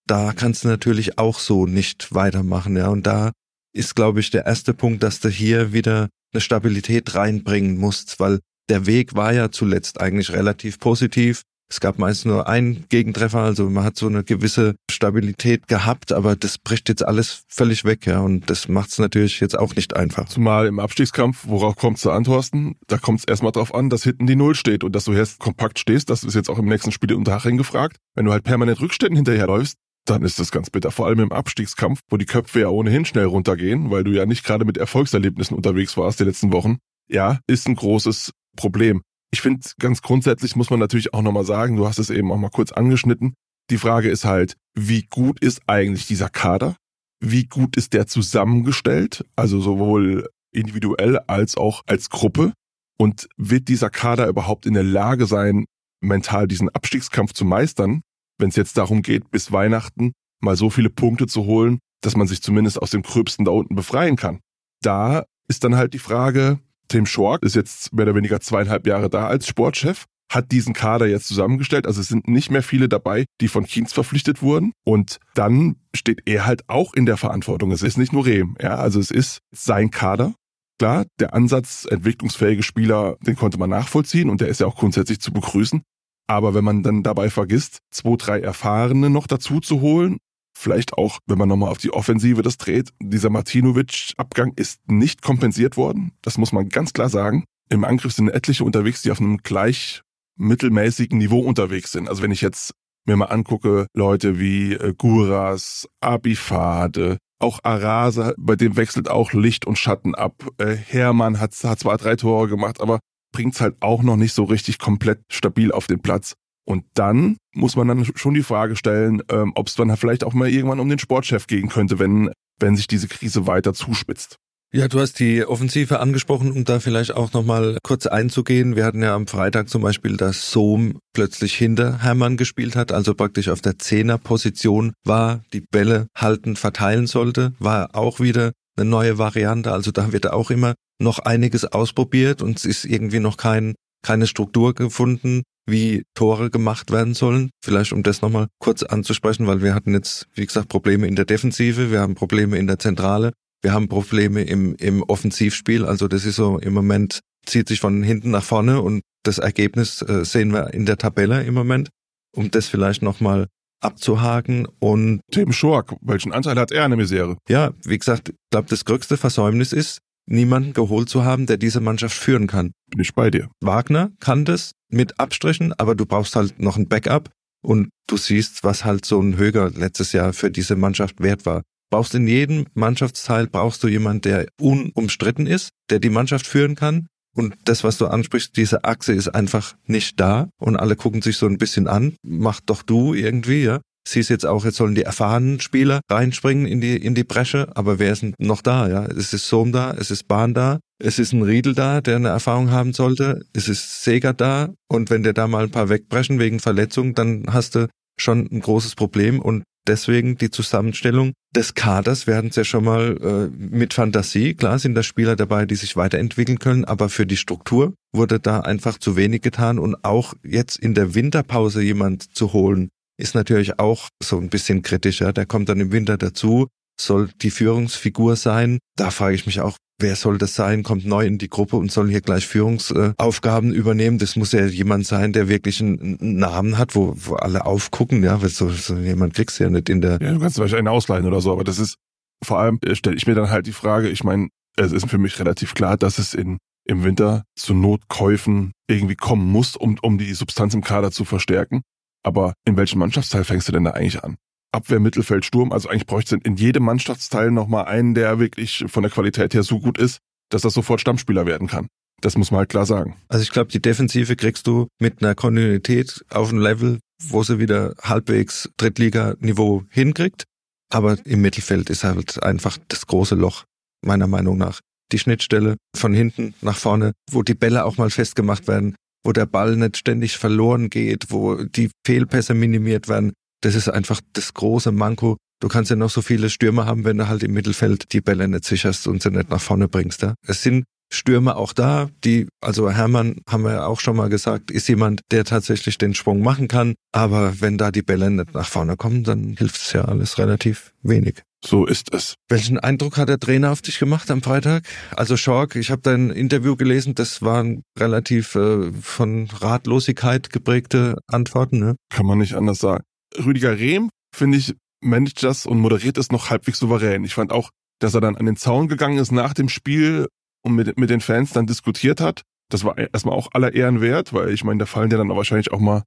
da 0.05 0.33
kannst 0.33 0.65
du 0.65 0.67
natürlich 0.67 1.17
auch 1.17 1.39
so 1.39 1.65
nicht 1.65 2.13
weitermachen, 2.13 2.75
ja, 2.75 2.89
und 2.89 3.07
da 3.07 3.31
ist, 3.73 3.95
glaube 3.95 4.19
ich, 4.19 4.29
der 4.31 4.45
erste 4.45 4.73
Punkt, 4.73 5.01
dass 5.03 5.21
du 5.21 5.29
hier 5.29 5.71
wieder 5.71 6.09
eine 6.33 6.41
Stabilität 6.41 7.15
reinbringen 7.15 7.77
musst, 7.77 8.19
weil 8.19 8.39
der 8.69 8.85
Weg 8.85 9.15
war 9.15 9.33
ja 9.33 9.49
zuletzt 9.49 10.01
eigentlich 10.01 10.31
relativ 10.31 10.79
positiv. 10.79 11.43
Es 11.71 11.79
gab 11.79 11.97
meist 11.97 12.25
nur 12.25 12.49
einen 12.49 12.83
Gegentreffer, 12.89 13.39
also 13.39 13.69
man 13.69 13.85
hat 13.85 13.95
so 13.95 14.07
eine 14.07 14.25
gewisse 14.25 14.75
Stabilität 14.91 15.69
gehabt, 15.69 16.11
aber 16.11 16.35
das 16.35 16.57
bricht 16.57 16.89
jetzt 16.89 17.01
alles 17.01 17.43
völlig 17.47 17.85
weg, 17.85 18.05
ja, 18.07 18.19
und 18.19 18.49
das 18.49 18.67
macht 18.67 18.89
es 18.89 18.99
natürlich 18.99 19.39
jetzt 19.39 19.57
auch 19.57 19.73
nicht 19.73 19.95
einfach. 19.95 20.27
Zumal 20.27 20.67
im 20.67 20.79
Abstiegskampf, 20.79 21.45
worauf 21.47 21.77
kommst 21.77 22.03
du 22.03 22.11
an, 22.11 22.25
Thorsten? 22.25 22.75
Da 22.87 22.97
kommt 22.97 23.19
es 23.19 23.25
erstmal 23.25 23.53
drauf 23.53 23.73
an, 23.73 23.89
dass 23.89 24.03
hinten 24.03 24.27
die 24.27 24.35
Null 24.35 24.53
steht 24.53 24.83
und 24.83 24.93
dass 24.93 25.05
du 25.05 25.13
jetzt 25.13 25.39
kompakt 25.39 25.79
stehst, 25.79 26.09
das 26.09 26.25
ist 26.25 26.35
jetzt 26.35 26.49
auch 26.49 26.59
im 26.59 26.65
nächsten 26.65 26.91
Spiel 26.91 27.13
unter 27.13 27.31
Haching 27.31 27.55
gefragt. 27.55 27.95
Wenn 28.15 28.25
du 28.25 28.33
halt 28.33 28.43
permanent 28.43 28.81
Rückständen 28.81 29.15
hinterherläufst, 29.15 29.77
dann 30.03 30.23
ist 30.23 30.39
das 30.39 30.51
ganz 30.51 30.69
bitter. 30.69 30.91
Vor 30.91 31.07
allem 31.07 31.21
im 31.21 31.31
Abstiegskampf, 31.31 32.01
wo 32.09 32.17
die 32.17 32.25
Köpfe 32.25 32.59
ja 32.59 32.67
ohnehin 32.67 33.05
schnell 33.05 33.27
runtergehen, 33.27 33.91
weil 33.91 34.03
du 34.03 34.11
ja 34.11 34.25
nicht 34.25 34.43
gerade 34.43 34.65
mit 34.65 34.77
Erfolgserlebnissen 34.77 35.55
unterwegs 35.55 35.95
warst 35.95 36.19
die 36.19 36.25
letzten 36.25 36.51
Wochen. 36.51 36.79
Ja, 37.07 37.39
ist 37.47 37.65
ein 37.69 37.75
großes 37.75 38.33
Problem. 38.57 39.03
Ich 39.31 39.41
finde, 39.41 39.65
ganz 39.79 40.01
grundsätzlich 40.01 40.55
muss 40.55 40.69
man 40.69 40.79
natürlich 40.79 41.13
auch 41.13 41.21
nochmal 41.21 41.45
sagen, 41.45 41.77
du 41.77 41.87
hast 41.87 41.99
es 41.99 42.09
eben 42.09 42.31
auch 42.31 42.37
mal 42.37 42.49
kurz 42.49 42.71
angeschnitten. 42.71 43.33
Die 43.69 43.77
Frage 43.77 44.09
ist 44.09 44.25
halt, 44.25 44.57
wie 44.75 45.03
gut 45.03 45.39
ist 45.39 45.61
eigentlich 45.67 46.05
dieser 46.05 46.29
Kader? 46.29 46.75
Wie 47.21 47.45
gut 47.45 47.77
ist 47.77 47.93
der 47.93 48.07
zusammengestellt? 48.07 49.25
Also 49.35 49.61
sowohl 49.61 50.29
individuell 50.51 51.19
als 51.19 51.55
auch 51.55 51.83
als 51.87 52.09
Gruppe? 52.09 52.53
Und 52.97 53.29
wird 53.37 53.67
dieser 53.69 53.89
Kader 53.89 54.27
überhaupt 54.27 54.65
in 54.65 54.73
der 54.73 54.83
Lage 54.83 55.25
sein, 55.25 55.65
mental 56.01 56.47
diesen 56.47 56.69
Abstiegskampf 56.69 57.33
zu 57.33 57.45
meistern, 57.45 58.01
wenn 58.37 58.49
es 58.49 58.55
jetzt 58.55 58.77
darum 58.77 59.01
geht, 59.01 59.31
bis 59.31 59.51
Weihnachten 59.51 60.11
mal 60.41 60.55
so 60.55 60.69
viele 60.69 60.89
Punkte 60.89 61.27
zu 61.27 61.45
holen, 61.45 61.79
dass 62.01 62.15
man 62.15 62.27
sich 62.27 62.41
zumindest 62.41 62.81
aus 62.81 62.91
dem 62.91 63.03
Gröbsten 63.03 63.45
da 63.45 63.51
unten 63.51 63.75
befreien 63.75 64.17
kann? 64.17 64.41
Da 64.81 65.25
ist 65.47 65.63
dann 65.63 65.75
halt 65.75 65.93
die 65.93 65.99
Frage, 65.99 66.59
Tim 66.91 67.05
Schork 67.05 67.41
ist 67.43 67.55
jetzt 67.55 67.93
mehr 67.93 68.03
oder 68.03 68.15
weniger 68.15 68.41
zweieinhalb 68.41 68.85
Jahre 68.85 69.09
da 69.09 69.27
als 69.27 69.47
Sportchef, 69.47 70.07
hat 70.29 70.51
diesen 70.51 70.73
Kader 70.73 71.07
jetzt 71.07 71.25
zusammengestellt. 71.25 71.87
Also 71.87 72.01
es 72.01 72.09
sind 72.09 72.27
nicht 72.27 72.51
mehr 72.51 72.63
viele 72.63 72.89
dabei, 72.89 73.25
die 73.39 73.47
von 73.47 73.65
Kienz 73.65 73.93
verpflichtet 73.93 74.41
wurden. 74.41 74.73
Und 74.83 75.19
dann 75.33 75.77
steht 75.95 76.23
er 76.25 76.45
halt 76.45 76.63
auch 76.67 76.93
in 76.93 77.05
der 77.05 77.15
Verantwortung. 77.15 77.71
Es 77.71 77.81
ist 77.81 77.97
nicht 77.97 78.11
nur 78.11 78.25
Rehm. 78.25 78.57
Ja, 78.61 78.75
also 78.75 78.99
es 78.99 79.09
ist 79.09 79.39
sein 79.51 79.89
Kader. 79.89 80.33
Klar, 80.79 81.05
der 81.17 81.33
Ansatz, 81.33 81.87
entwicklungsfähige 81.89 82.63
Spieler, 82.63 83.15
den 83.21 83.37
konnte 83.37 83.57
man 83.57 83.69
nachvollziehen 83.69 84.29
und 84.29 84.41
der 84.41 84.49
ist 84.49 84.59
ja 84.59 84.67
auch 84.67 84.75
grundsätzlich 84.75 85.21
zu 85.21 85.31
begrüßen. 85.31 85.83
Aber 86.27 86.53
wenn 86.53 86.65
man 86.65 86.83
dann 86.83 87.03
dabei 87.03 87.29
vergisst, 87.29 87.79
zwei, 87.89 88.17
drei 88.17 88.41
Erfahrene 88.41 89.09
noch 89.09 89.27
dazu 89.27 89.61
zu 89.61 89.79
holen 89.79 90.17
Vielleicht 90.61 90.93
auch, 90.93 91.17
wenn 91.25 91.39
man 91.39 91.49
nochmal 91.49 91.71
auf 91.71 91.79
die 91.79 91.91
Offensive 91.91 92.43
das 92.43 92.57
dreht, 92.57 92.89
dieser 92.99 93.31
Martinovic-Abgang 93.31 94.53
ist 94.55 94.79
nicht 94.87 95.23
kompensiert 95.23 95.75
worden. 95.75 96.11
Das 96.21 96.37
muss 96.37 96.51
man 96.51 96.69
ganz 96.69 96.93
klar 96.93 97.09
sagen. 97.09 97.45
Im 97.69 97.83
Angriff 97.83 98.13
sind 98.13 98.29
etliche 98.29 98.63
unterwegs, 98.63 99.01
die 99.01 99.09
auf 99.09 99.19
einem 99.19 99.37
gleich 99.37 100.03
mittelmäßigen 100.35 101.17
Niveau 101.17 101.39
unterwegs 101.39 101.91
sind. 101.91 102.07
Also 102.07 102.21
wenn 102.21 102.29
ich 102.29 102.41
jetzt 102.41 102.75
mir 103.07 103.15
mal 103.15 103.25
angucke, 103.25 103.87
Leute 103.95 104.39
wie 104.39 104.73
äh, 104.73 104.93
Guras, 104.95 105.89
Abifade, 105.99 107.17
auch 107.39 107.61
Arasa, 107.63 108.35
bei 108.37 108.55
dem 108.55 108.77
wechselt 108.77 109.09
auch 109.09 109.33
Licht 109.33 109.65
und 109.65 109.79
Schatten 109.79 110.13
ab. 110.13 110.47
Äh, 110.59 110.75
Hermann 110.75 111.39
hat, 111.39 111.55
hat 111.63 111.79
zwar 111.79 111.97
drei 111.97 112.15
Tore 112.15 112.47
gemacht, 112.47 112.81
aber 112.81 112.99
bringt's 113.33 113.61
halt 113.61 113.77
auch 113.79 114.03
noch 114.03 114.15
nicht 114.15 114.33
so 114.33 114.43
richtig 114.43 114.77
komplett 114.77 115.21
stabil 115.27 115.71
auf 115.71 115.87
den 115.87 116.03
Platz. 116.03 116.35
Und 116.71 116.85
dann 116.93 117.35
muss 117.53 117.75
man 117.75 117.89
dann 117.89 118.05
schon 118.15 118.33
die 118.33 118.43
Frage 118.43 118.77
stellen, 118.77 119.21
ähm, 119.29 119.51
ob 119.55 119.67
es 119.67 119.75
dann 119.75 119.95
vielleicht 119.97 120.23
auch 120.23 120.33
mal 120.33 120.49
irgendwann 120.49 120.79
um 120.79 120.87
den 120.87 120.99
Sportchef 120.99 121.45
gehen 121.45 121.67
könnte, 121.67 121.99
wenn, 121.99 122.31
wenn 122.61 122.77
sich 122.77 122.87
diese 122.87 123.09
Krise 123.09 123.45
weiter 123.45 123.73
zuspitzt. 123.73 124.37
Ja, 124.73 124.87
du 124.87 125.01
hast 125.01 125.19
die 125.19 125.45
Offensive 125.45 125.99
angesprochen, 125.99 126.53
um 126.53 126.63
da 126.63 126.79
vielleicht 126.79 127.13
auch 127.13 127.33
nochmal 127.33 127.77
kurz 127.83 128.05
einzugehen. 128.05 128.77
Wir 128.77 128.85
hatten 128.85 129.03
ja 129.03 129.13
am 129.13 129.27
Freitag 129.27 129.67
zum 129.67 129.81
Beispiel, 129.81 130.15
dass 130.15 130.49
Sohm 130.49 130.97
plötzlich 131.13 131.55
hinter 131.55 132.01
Hermann 132.01 132.37
gespielt 132.37 132.77
hat, 132.77 132.93
also 132.93 133.13
praktisch 133.15 133.49
auf 133.49 133.59
der 133.59 133.77
Zehnerposition 133.77 134.93
war, 135.03 135.43
die 135.51 135.59
Bälle 135.59 136.07
halten, 136.15 136.55
verteilen 136.55 137.05
sollte, 137.05 137.51
war 137.59 137.97
auch 137.97 138.21
wieder 138.21 138.53
eine 138.77 138.89
neue 138.89 139.17
Variante. 139.17 139.73
Also 139.73 139.91
da 139.91 140.13
wird 140.13 140.31
auch 140.31 140.49
immer 140.49 140.75
noch 141.01 141.19
einiges 141.19 141.65
ausprobiert 141.65 142.41
und 142.41 142.57
es 142.59 142.63
ist 142.63 142.85
irgendwie 142.85 143.19
noch 143.19 143.35
kein, 143.35 143.75
keine 144.03 144.25
Struktur 144.25 144.73
gefunden 144.73 145.41
wie 145.67 146.03
Tore 146.15 146.49
gemacht 146.49 146.91
werden 146.91 147.13
sollen. 147.13 147.51
Vielleicht 147.63 147.93
um 147.93 148.03
das 148.03 148.21
nochmal 148.21 148.47
kurz 148.59 148.83
anzusprechen, 148.83 149.47
weil 149.47 149.61
wir 149.61 149.73
hatten 149.73 149.93
jetzt, 149.93 150.27
wie 150.33 150.45
gesagt, 150.45 150.69
Probleme 150.69 151.07
in 151.07 151.15
der 151.15 151.25
Defensive, 151.25 151.91
wir 151.91 152.01
haben 152.01 152.15
Probleme 152.15 152.57
in 152.57 152.67
der 152.67 152.79
Zentrale, 152.79 153.31
wir 153.61 153.73
haben 153.73 153.87
Probleme 153.87 154.43
im, 154.43 154.75
im 154.75 155.03
Offensivspiel. 155.03 155.85
Also 155.85 156.07
das 156.07 156.25
ist 156.25 156.35
so 156.35 156.57
im 156.57 156.73
Moment, 156.73 157.19
zieht 157.45 157.67
sich 157.67 157.79
von 157.79 158.03
hinten 158.03 158.31
nach 158.31 158.43
vorne 158.43 158.81
und 158.81 159.01
das 159.23 159.37
Ergebnis 159.37 160.01
äh, 160.01 160.25
sehen 160.25 160.51
wir 160.51 160.73
in 160.73 160.85
der 160.85 160.97
Tabelle 160.97 161.43
im 161.43 161.53
Moment. 161.53 161.89
Um 162.33 162.49
das 162.49 162.67
vielleicht 162.67 163.01
nochmal 163.01 163.47
abzuhaken 163.81 164.67
und 164.79 165.21
Tim 165.31 165.51
Schork, 165.51 165.95
welchen 166.01 166.31
Anteil 166.31 166.57
hat 166.57 166.71
er 166.71 166.85
an 166.85 166.91
der 166.91 166.97
Misere? 166.97 167.37
Ja, 167.49 167.71
wie 167.83 167.97
gesagt, 167.97 168.29
ich 168.29 168.35
glaube, 168.51 168.69
das 168.69 168.85
größte 168.85 169.17
Versäumnis 169.17 169.73
ist, 169.73 169.99
niemanden 170.25 170.73
geholt 170.73 171.09
zu 171.09 171.23
haben, 171.23 171.45
der 171.45 171.57
diese 171.57 171.81
Mannschaft 171.81 172.15
führen 172.15 172.47
kann. 172.47 172.73
Bin 172.89 173.01
ich 173.01 173.13
bei 173.13 173.29
dir. 173.29 173.49
Wagner 173.59 174.11
kann 174.19 174.45
das 174.45 174.73
mit 174.89 175.19
Abstrichen, 175.19 175.73
aber 175.73 175.95
du 175.95 176.05
brauchst 176.05 176.35
halt 176.35 176.59
noch 176.59 176.77
ein 176.77 176.87
Backup 176.87 177.29
und 177.63 177.89
du 178.07 178.17
siehst, 178.17 178.63
was 178.63 178.85
halt 178.85 179.05
so 179.05 179.21
ein 179.21 179.37
Höger 179.37 179.69
letztes 179.71 180.13
Jahr 180.13 180.33
für 180.33 180.51
diese 180.51 180.75
Mannschaft 180.75 181.21
wert 181.21 181.45
war. 181.45 181.63
Brauchst 181.91 182.15
in 182.15 182.27
jedem 182.27 182.67
Mannschaftsteil 182.73 183.47
brauchst 183.47 183.83
du 183.83 183.87
jemanden, 183.87 184.21
der 184.21 184.47
unumstritten 184.59 185.45
ist, 185.45 185.69
der 185.89 185.99
die 185.99 186.09
Mannschaft 186.09 186.47
führen 186.47 186.75
kann. 186.75 187.07
Und 187.35 187.55
das, 187.65 187.83
was 187.83 187.97
du 187.97 188.07
ansprichst, 188.07 188.57
diese 188.57 188.83
Achse 188.83 189.13
ist 189.13 189.29
einfach 189.29 189.75
nicht 189.85 190.19
da 190.19 190.49
und 190.59 190.75
alle 190.75 190.95
gucken 190.95 191.21
sich 191.21 191.37
so 191.37 191.47
ein 191.47 191.57
bisschen 191.57 191.87
an. 191.87 192.15
Mach 192.23 192.59
doch 192.61 192.83
du 192.83 193.13
irgendwie, 193.13 193.63
ja 193.63 193.81
siehst 194.07 194.29
jetzt 194.29 194.45
auch, 194.45 194.65
jetzt 194.65 194.77
sollen 194.77 194.95
die 194.95 195.03
erfahrenen 195.03 195.59
Spieler 195.59 196.01
reinspringen 196.09 196.65
in 196.65 196.81
die, 196.81 196.97
in 196.97 197.15
die 197.15 197.23
Bresche, 197.23 197.69
aber 197.75 197.99
wer 197.99 198.11
ist 198.11 198.23
denn 198.23 198.33
noch 198.39 198.61
da, 198.61 198.87
ja? 198.87 199.05
Es 199.05 199.33
ist 199.33 199.47
Sohm 199.47 199.71
da, 199.71 199.91
es 199.91 200.11
ist 200.11 200.27
Bahn 200.27 200.53
da, 200.53 200.79
es 200.99 201.19
ist 201.19 201.33
ein 201.33 201.43
Riedel 201.43 201.73
da, 201.73 202.01
der 202.01 202.15
eine 202.15 202.29
Erfahrung 202.29 202.71
haben 202.71 202.93
sollte, 202.93 203.41
es 203.53 203.67
ist 203.67 204.03
Seger 204.03 204.33
da 204.33 204.69
und 204.87 205.09
wenn 205.09 205.23
der 205.23 205.33
da 205.33 205.47
mal 205.47 205.65
ein 205.65 205.71
paar 205.71 205.89
wegbrechen 205.89 206.39
wegen 206.39 206.59
Verletzung, 206.59 207.15
dann 207.15 207.45
hast 207.49 207.75
du 207.75 207.87
schon 208.19 208.47
ein 208.51 208.59
großes 208.59 208.95
Problem 208.95 209.39
und 209.39 209.63
deswegen 209.87 210.37
die 210.37 210.51
Zusammenstellung 210.51 211.33
des 211.55 211.73
Kaders 211.73 212.27
werden 212.27 212.51
ja 212.53 212.63
schon 212.63 212.83
mal 212.83 213.17
äh, 213.21 213.57
mit 213.57 213.93
Fantasie. 213.93 214.53
Klar 214.53 214.79
sind 214.79 214.95
da 214.95 215.03
Spieler 215.03 215.35
dabei, 215.35 215.65
die 215.65 215.75
sich 215.75 215.95
weiterentwickeln 215.95 216.59
können, 216.59 216.85
aber 216.85 217.09
für 217.09 217.25
die 217.25 217.37
Struktur 217.37 217.93
wurde 218.13 218.39
da 218.39 218.61
einfach 218.61 218.97
zu 218.97 219.15
wenig 219.15 219.41
getan 219.41 219.79
und 219.79 220.03
auch 220.03 220.33
jetzt 220.43 220.77
in 220.77 220.93
der 220.93 221.15
Winterpause 221.15 221.81
jemand 221.81 222.35
zu 222.35 222.53
holen, 222.53 222.89
ist 223.21 223.35
natürlich 223.35 223.79
auch 223.79 224.09
so 224.21 224.37
ein 224.37 224.49
bisschen 224.49 224.81
kritischer. 224.81 225.31
Der 225.33 225.45
kommt 225.45 225.69
dann 225.69 225.79
im 225.79 225.91
Winter 225.91 226.17
dazu, 226.17 226.67
soll 226.99 227.29
die 227.41 227.51
Führungsfigur 227.51 228.35
sein. 228.35 228.79
Da 228.97 229.11
frage 229.11 229.35
ich 229.35 229.45
mich 229.45 229.61
auch, 229.61 229.77
wer 229.99 230.15
soll 230.15 230.37
das 230.37 230.55
sein? 230.55 230.83
Kommt 230.83 231.05
neu 231.05 231.25
in 231.25 231.37
die 231.37 231.49
Gruppe 231.49 231.77
und 231.77 231.91
soll 231.91 232.09
hier 232.09 232.21
gleich 232.21 232.47
Führungsaufgaben 232.47 233.73
übernehmen. 233.73 234.17
Das 234.17 234.35
muss 234.35 234.51
ja 234.51 234.65
jemand 234.65 235.05
sein, 235.05 235.33
der 235.33 235.47
wirklich 235.47 235.81
einen 235.81 236.17
Namen 236.19 236.77
hat, 236.77 236.95
wo, 236.95 237.13
wo 237.15 237.35
alle 237.35 237.65
aufgucken. 237.65 238.23
Ja, 238.23 238.39
so, 238.39 238.69
so 238.69 238.97
jemand 238.97 239.35
kriegst 239.35 239.59
du 239.59 239.63
ja 239.63 239.69
nicht 239.69 239.89
in 239.89 240.01
der. 240.01 240.19
Ja, 240.21 240.33
du 240.33 240.39
kannst 240.39 240.57
Beispiel 240.57 240.79
einen 240.79 240.87
ausleihen 240.87 241.25
oder 241.25 241.41
so, 241.41 241.51
aber 241.51 241.63
das 241.63 241.79
ist 241.79 241.95
vor 242.43 242.59
allem 242.59 242.79
äh, 242.85 242.95
stelle 242.95 243.15
ich 243.15 243.27
mir 243.27 243.35
dann 243.35 243.49
halt 243.49 243.67
die 243.67 243.71
Frage. 243.71 244.09
Ich 244.09 244.23
meine, 244.23 244.49
es 244.77 244.91
ist 244.91 245.09
für 245.09 245.17
mich 245.17 245.39
relativ 245.39 245.73
klar, 245.73 245.97
dass 245.97 246.17
es 246.17 246.33
in 246.33 246.57
im 246.83 247.03
Winter 247.03 247.43
zu 247.55 247.73
Notkäufen 247.73 248.71
irgendwie 248.87 249.15
kommen 249.15 249.49
muss, 249.49 249.75
um, 249.75 249.97
um 250.01 250.17
die 250.17 250.33
Substanz 250.33 250.73
im 250.73 250.83
Kader 250.83 251.11
zu 251.11 251.25
verstärken. 251.25 251.81
Aber 252.23 252.53
in 252.65 252.77
welchem 252.77 252.99
Mannschaftsteil 252.99 253.43
fängst 253.43 253.67
du 253.67 253.71
denn 253.71 253.83
da 253.83 253.91
eigentlich 253.91 254.23
an? 254.23 254.37
Abwehr, 254.71 254.99
Mittelfeld, 254.99 255.45
Sturm. 255.45 255.71
Also 255.71 255.89
eigentlich 255.89 256.05
bräuchte 256.05 256.37
in 256.43 256.55
jedem 256.55 256.83
Mannschaftsteil 256.83 257.51
nochmal 257.51 257.85
einen, 257.85 258.13
der 258.13 258.39
wirklich 258.39 258.85
von 258.87 259.03
der 259.03 259.11
Qualität 259.11 259.53
her 259.53 259.63
so 259.63 259.79
gut 259.79 259.97
ist, 259.97 260.19
dass 260.49 260.61
das 260.61 260.73
sofort 260.73 261.01
Stammspieler 261.01 261.45
werden 261.45 261.67
kann. 261.67 261.87
Das 262.21 262.37
muss 262.37 262.51
man 262.51 262.59
halt 262.59 262.69
klar 262.69 262.85
sagen. 262.85 263.15
Also 263.27 263.43
ich 263.43 263.51
glaube, 263.51 263.71
die 263.71 263.81
Defensive 263.81 264.35
kriegst 264.35 264.67
du 264.67 264.87
mit 264.99 265.23
einer 265.23 265.35
Kontinuität 265.35 266.23
auf 266.29 266.51
ein 266.51 266.59
Level, 266.59 266.99
wo 267.23 267.43
sie 267.43 267.59
wieder 267.59 267.95
halbwegs 268.01 268.69
Drittliganiveau 268.77 269.83
hinkriegt. 269.89 270.43
Aber 270.89 271.17
im 271.25 271.41
Mittelfeld 271.41 271.89
ist 271.89 272.03
halt 272.03 272.41
einfach 272.43 272.77
das 272.89 273.07
große 273.07 273.35
Loch, 273.35 273.63
meiner 274.05 274.27
Meinung 274.27 274.57
nach. 274.57 274.79
Die 275.11 275.19
Schnittstelle 275.19 275.77
von 275.95 276.13
hinten 276.13 276.53
nach 276.61 276.77
vorne, 276.77 277.13
wo 277.29 277.43
die 277.43 277.55
Bälle 277.55 277.85
auch 277.85 277.97
mal 277.97 278.09
festgemacht 278.09 278.67
werden, 278.67 278.95
wo 279.23 279.31
der 279.31 279.45
Ball 279.45 279.75
nicht 279.75 279.97
ständig 279.97 280.37
verloren 280.37 280.89
geht, 280.89 281.27
wo 281.29 281.63
die 281.63 281.89
Fehlpässe 282.05 282.53
minimiert 282.53 283.07
werden. 283.07 283.33
Das 283.61 283.75
ist 283.75 283.89
einfach 283.89 284.21
das 284.33 284.53
große 284.53 284.91
Manko. 284.91 285.37
Du 285.61 285.67
kannst 285.67 285.91
ja 285.91 285.95
noch 285.95 286.09
so 286.09 286.21
viele 286.21 286.49
Stürmer 286.49 286.85
haben, 286.85 287.05
wenn 287.05 287.17
du 287.17 287.27
halt 287.27 287.43
im 287.43 287.53
Mittelfeld 287.53 288.13
die 288.13 288.21
Bälle 288.21 288.47
nicht 288.47 288.65
sicherst 288.65 289.07
und 289.07 289.21
sie 289.21 289.29
nicht 289.29 289.49
nach 289.49 289.61
vorne 289.61 289.87
bringst. 289.87 290.23
Ja? 290.23 290.33
Es 290.47 290.63
sind 290.63 290.85
Stürmer 291.13 291.57
auch 291.57 291.73
da, 291.73 292.09
die, 292.23 292.47
also 292.61 292.89
Hermann 292.89 293.41
haben 293.47 293.63
wir 293.63 293.73
ja 293.73 293.85
auch 293.85 293.99
schon 293.99 294.15
mal 294.15 294.29
gesagt, 294.29 294.71
ist 294.71 294.87
jemand, 294.87 295.21
der 295.29 295.43
tatsächlich 295.43 295.97
den 295.97 296.15
Sprung 296.15 296.41
machen 296.41 296.67
kann. 296.67 296.95
Aber 297.11 297.59
wenn 297.59 297.77
da 297.77 297.91
die 297.91 298.01
Bälle 298.01 298.31
nicht 298.31 298.53
nach 298.53 298.67
vorne 298.67 298.95
kommen, 298.95 299.23
dann 299.23 299.55
hilft 299.57 299.81
es 299.81 299.93
ja 299.93 300.05
alles 300.05 300.37
relativ 300.37 300.93
wenig. 301.03 301.43
So 301.63 301.85
ist 301.85 302.13
es. 302.13 302.35
Welchen 302.49 302.79
Eindruck 302.79 303.17
hat 303.17 303.29
der 303.29 303.39
Trainer 303.39 303.71
auf 303.71 303.81
dich 303.81 303.99
gemacht 303.99 304.31
am 304.31 304.41
Freitag? 304.41 304.83
Also 305.15 305.37
Schork, 305.37 305.75
ich 305.75 305.91
habe 305.91 306.01
dein 306.01 306.31
Interview 306.31 306.75
gelesen, 306.75 307.13
das 307.13 307.41
waren 307.43 307.83
relativ 307.97 308.55
äh, 308.55 308.91
von 308.93 309.47
Ratlosigkeit 309.51 310.49
geprägte 310.49 311.17
Antworten. 311.27 311.79
Ne? 311.79 311.95
Kann 312.09 312.25
man 312.25 312.39
nicht 312.39 312.55
anders 312.55 312.79
sagen. 312.79 313.03
Rüdiger 313.37 313.77
Rehm, 313.77 314.09
finde 314.35 314.57
ich, 314.57 314.73
managt 315.01 315.43
das 315.43 315.65
und 315.65 315.79
moderiert 315.79 316.17
es 316.17 316.31
noch 316.31 316.49
halbwegs 316.49 316.79
souverän. 316.79 317.23
Ich 317.23 317.35
fand 317.35 317.51
auch, 317.51 317.69
dass 317.99 318.15
er 318.15 318.21
dann 318.21 318.35
an 318.35 318.45
den 318.45 318.55
Zaun 318.55 318.87
gegangen 318.87 319.19
ist 319.19 319.31
nach 319.31 319.53
dem 319.53 319.69
Spiel 319.69 320.27
und 320.63 320.73
mit, 320.73 320.97
mit 320.97 321.09
den 321.09 321.21
Fans 321.21 321.53
dann 321.53 321.67
diskutiert 321.67 322.21
hat. 322.21 322.41
Das 322.69 322.83
war 322.83 322.97
erstmal 322.97 323.35
auch 323.35 323.49
aller 323.53 323.73
Ehren 323.73 324.01
wert, 324.01 324.33
weil 324.33 324.49
ich 324.51 324.63
meine, 324.63 324.79
da 324.79 324.85
fallen 324.85 325.11
ja 325.11 325.17
dann 325.17 325.29
wahrscheinlich 325.29 325.71
auch 325.71 325.79
mal 325.79 326.03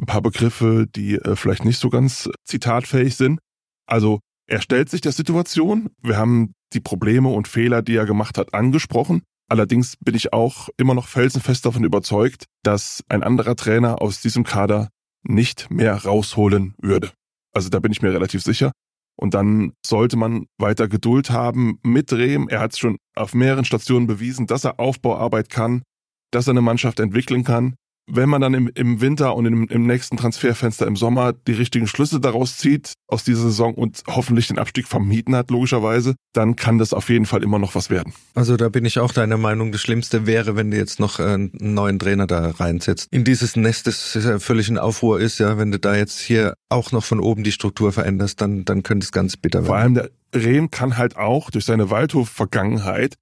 ein 0.00 0.06
paar 0.06 0.22
Begriffe, 0.22 0.86
die 0.94 1.14
äh, 1.14 1.36
vielleicht 1.36 1.64
nicht 1.64 1.78
so 1.78 1.88
ganz 1.88 2.28
zitatfähig 2.44 3.16
sind. 3.16 3.40
Also 3.86 4.20
er 4.48 4.62
stellt 4.62 4.88
sich 4.88 5.00
der 5.00 5.12
Situation. 5.12 5.90
Wir 6.02 6.16
haben 6.16 6.54
die 6.72 6.80
Probleme 6.80 7.28
und 7.28 7.48
Fehler, 7.48 7.82
die 7.82 7.96
er 7.96 8.06
gemacht 8.06 8.38
hat, 8.38 8.54
angesprochen. 8.54 9.22
Allerdings 9.48 9.96
bin 9.98 10.14
ich 10.14 10.32
auch 10.32 10.68
immer 10.76 10.94
noch 10.94 11.06
felsenfest 11.06 11.64
davon 11.64 11.84
überzeugt, 11.84 12.46
dass 12.62 13.02
ein 13.08 13.22
anderer 13.22 13.56
Trainer 13.56 14.02
aus 14.02 14.20
diesem 14.20 14.44
Kader 14.44 14.88
nicht 15.22 15.70
mehr 15.70 15.94
rausholen 16.04 16.74
würde. 16.78 17.12
Also 17.52 17.68
da 17.68 17.78
bin 17.78 17.92
ich 17.92 18.02
mir 18.02 18.12
relativ 18.12 18.42
sicher. 18.42 18.72
Und 19.16 19.34
dann 19.34 19.72
sollte 19.84 20.16
man 20.16 20.46
weiter 20.58 20.88
Geduld 20.88 21.30
haben 21.30 21.78
mit 21.82 22.12
Rehm. 22.12 22.48
Er 22.48 22.60
hat 22.60 22.72
es 22.72 22.78
schon 22.78 22.98
auf 23.16 23.34
mehreren 23.34 23.64
Stationen 23.64 24.06
bewiesen, 24.06 24.46
dass 24.46 24.64
er 24.64 24.78
Aufbauarbeit 24.78 25.50
kann, 25.50 25.82
dass 26.30 26.46
er 26.46 26.52
eine 26.52 26.60
Mannschaft 26.60 27.00
entwickeln 27.00 27.44
kann 27.44 27.74
wenn 28.08 28.28
man 28.28 28.40
dann 28.40 28.54
im, 28.54 28.70
im 28.74 29.00
Winter 29.00 29.34
und 29.34 29.46
im, 29.46 29.68
im 29.68 29.86
nächsten 29.86 30.16
Transferfenster 30.16 30.86
im 30.86 30.96
Sommer 30.96 31.32
die 31.32 31.52
richtigen 31.52 31.86
Schlüsse 31.86 32.20
daraus 32.20 32.56
zieht 32.56 32.94
aus 33.06 33.24
dieser 33.24 33.42
Saison 33.42 33.74
und 33.74 34.02
hoffentlich 34.06 34.48
den 34.48 34.58
Abstieg 34.58 34.88
vermieden 34.88 35.34
hat, 35.36 35.50
logischerweise, 35.50 36.14
dann 36.32 36.56
kann 36.56 36.78
das 36.78 36.92
auf 36.92 37.08
jeden 37.08 37.26
Fall 37.26 37.42
immer 37.42 37.58
noch 37.58 37.74
was 37.74 37.90
werden. 37.90 38.12
Also 38.34 38.56
da 38.56 38.68
bin 38.68 38.84
ich 38.84 38.98
auch 38.98 39.12
deiner 39.12 39.36
Meinung. 39.36 39.72
Das 39.72 39.80
Schlimmste 39.80 40.26
wäre, 40.26 40.56
wenn 40.56 40.70
du 40.70 40.76
jetzt 40.76 41.00
noch 41.00 41.20
einen 41.20 41.52
neuen 41.58 41.98
Trainer 41.98 42.26
da 42.26 42.50
reinsetzt. 42.50 43.08
In 43.10 43.24
dieses 43.24 43.56
Nest, 43.56 43.86
das 43.86 44.18
völlig 44.38 44.68
in 44.68 44.78
Aufruhr 44.78 45.20
ist, 45.20 45.38
ja, 45.38 45.58
wenn 45.58 45.70
du 45.70 45.78
da 45.78 45.96
jetzt 45.96 46.20
hier 46.20 46.54
auch 46.68 46.92
noch 46.92 47.04
von 47.04 47.20
oben 47.20 47.44
die 47.44 47.52
Struktur 47.52 47.92
veränderst, 47.92 48.40
dann, 48.40 48.64
dann 48.64 48.82
könnte 48.82 49.04
es 49.04 49.12
ganz 49.12 49.36
bitter 49.36 49.60
werden. 49.60 49.66
Vor 49.66 49.76
allem 49.76 49.94
der 49.94 50.10
Rehm 50.34 50.70
kann 50.70 50.96
halt 50.96 51.16
auch 51.16 51.50
durch 51.50 51.64
seine 51.64 51.90
Waldhof-Vergangenheit 51.90 53.14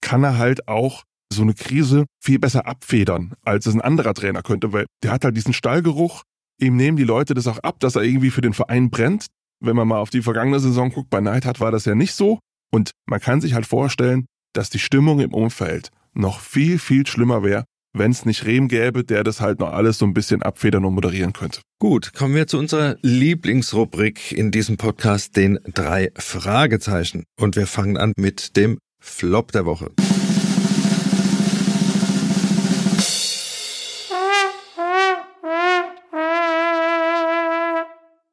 kann 0.00 0.22
er 0.22 0.38
halt 0.38 0.68
auch 0.68 1.02
so 1.32 1.42
eine 1.42 1.54
Krise 1.54 2.06
viel 2.22 2.38
besser 2.38 2.66
abfedern, 2.66 3.34
als 3.42 3.66
es 3.66 3.74
ein 3.74 3.80
anderer 3.80 4.14
Trainer 4.14 4.42
könnte, 4.42 4.72
weil 4.72 4.86
der 5.02 5.12
hat 5.12 5.24
halt 5.24 5.36
diesen 5.36 5.52
Stallgeruch. 5.52 6.22
Ihm 6.60 6.76
nehmen 6.76 6.96
die 6.96 7.04
Leute 7.04 7.34
das 7.34 7.46
auch 7.46 7.58
ab, 7.58 7.80
dass 7.80 7.96
er 7.96 8.02
irgendwie 8.02 8.30
für 8.30 8.40
den 8.40 8.54
Verein 8.54 8.90
brennt. 8.90 9.26
Wenn 9.60 9.76
man 9.76 9.88
mal 9.88 9.98
auf 9.98 10.10
die 10.10 10.22
vergangene 10.22 10.60
Saison 10.60 10.90
guckt, 10.90 11.10
bei 11.10 11.20
Neidhardt 11.20 11.60
war 11.60 11.70
das 11.70 11.84
ja 11.84 11.94
nicht 11.94 12.14
so. 12.14 12.38
Und 12.72 12.90
man 13.06 13.20
kann 13.20 13.40
sich 13.40 13.54
halt 13.54 13.66
vorstellen, 13.66 14.26
dass 14.52 14.70
die 14.70 14.78
Stimmung 14.78 15.20
im 15.20 15.34
Umfeld 15.34 15.90
noch 16.14 16.40
viel, 16.40 16.78
viel 16.78 17.06
schlimmer 17.06 17.42
wäre, 17.42 17.64
wenn 17.92 18.10
es 18.10 18.24
nicht 18.24 18.44
Rehm 18.44 18.68
gäbe, 18.68 19.04
der 19.04 19.24
das 19.24 19.40
halt 19.40 19.60
noch 19.60 19.72
alles 19.72 19.98
so 19.98 20.06
ein 20.06 20.14
bisschen 20.14 20.42
abfedern 20.42 20.84
und 20.84 20.94
moderieren 20.94 21.32
könnte. 21.32 21.60
Gut, 21.78 22.12
kommen 22.14 22.34
wir 22.34 22.46
zu 22.46 22.58
unserer 22.58 22.96
Lieblingsrubrik 23.02 24.32
in 24.32 24.50
diesem 24.50 24.76
Podcast, 24.76 25.36
den 25.36 25.58
drei 25.72 26.10
Fragezeichen. 26.16 27.24
Und 27.38 27.56
wir 27.56 27.66
fangen 27.66 27.96
an 27.96 28.12
mit 28.16 28.56
dem 28.56 28.78
Flop 29.00 29.52
der 29.52 29.66
Woche. 29.66 29.92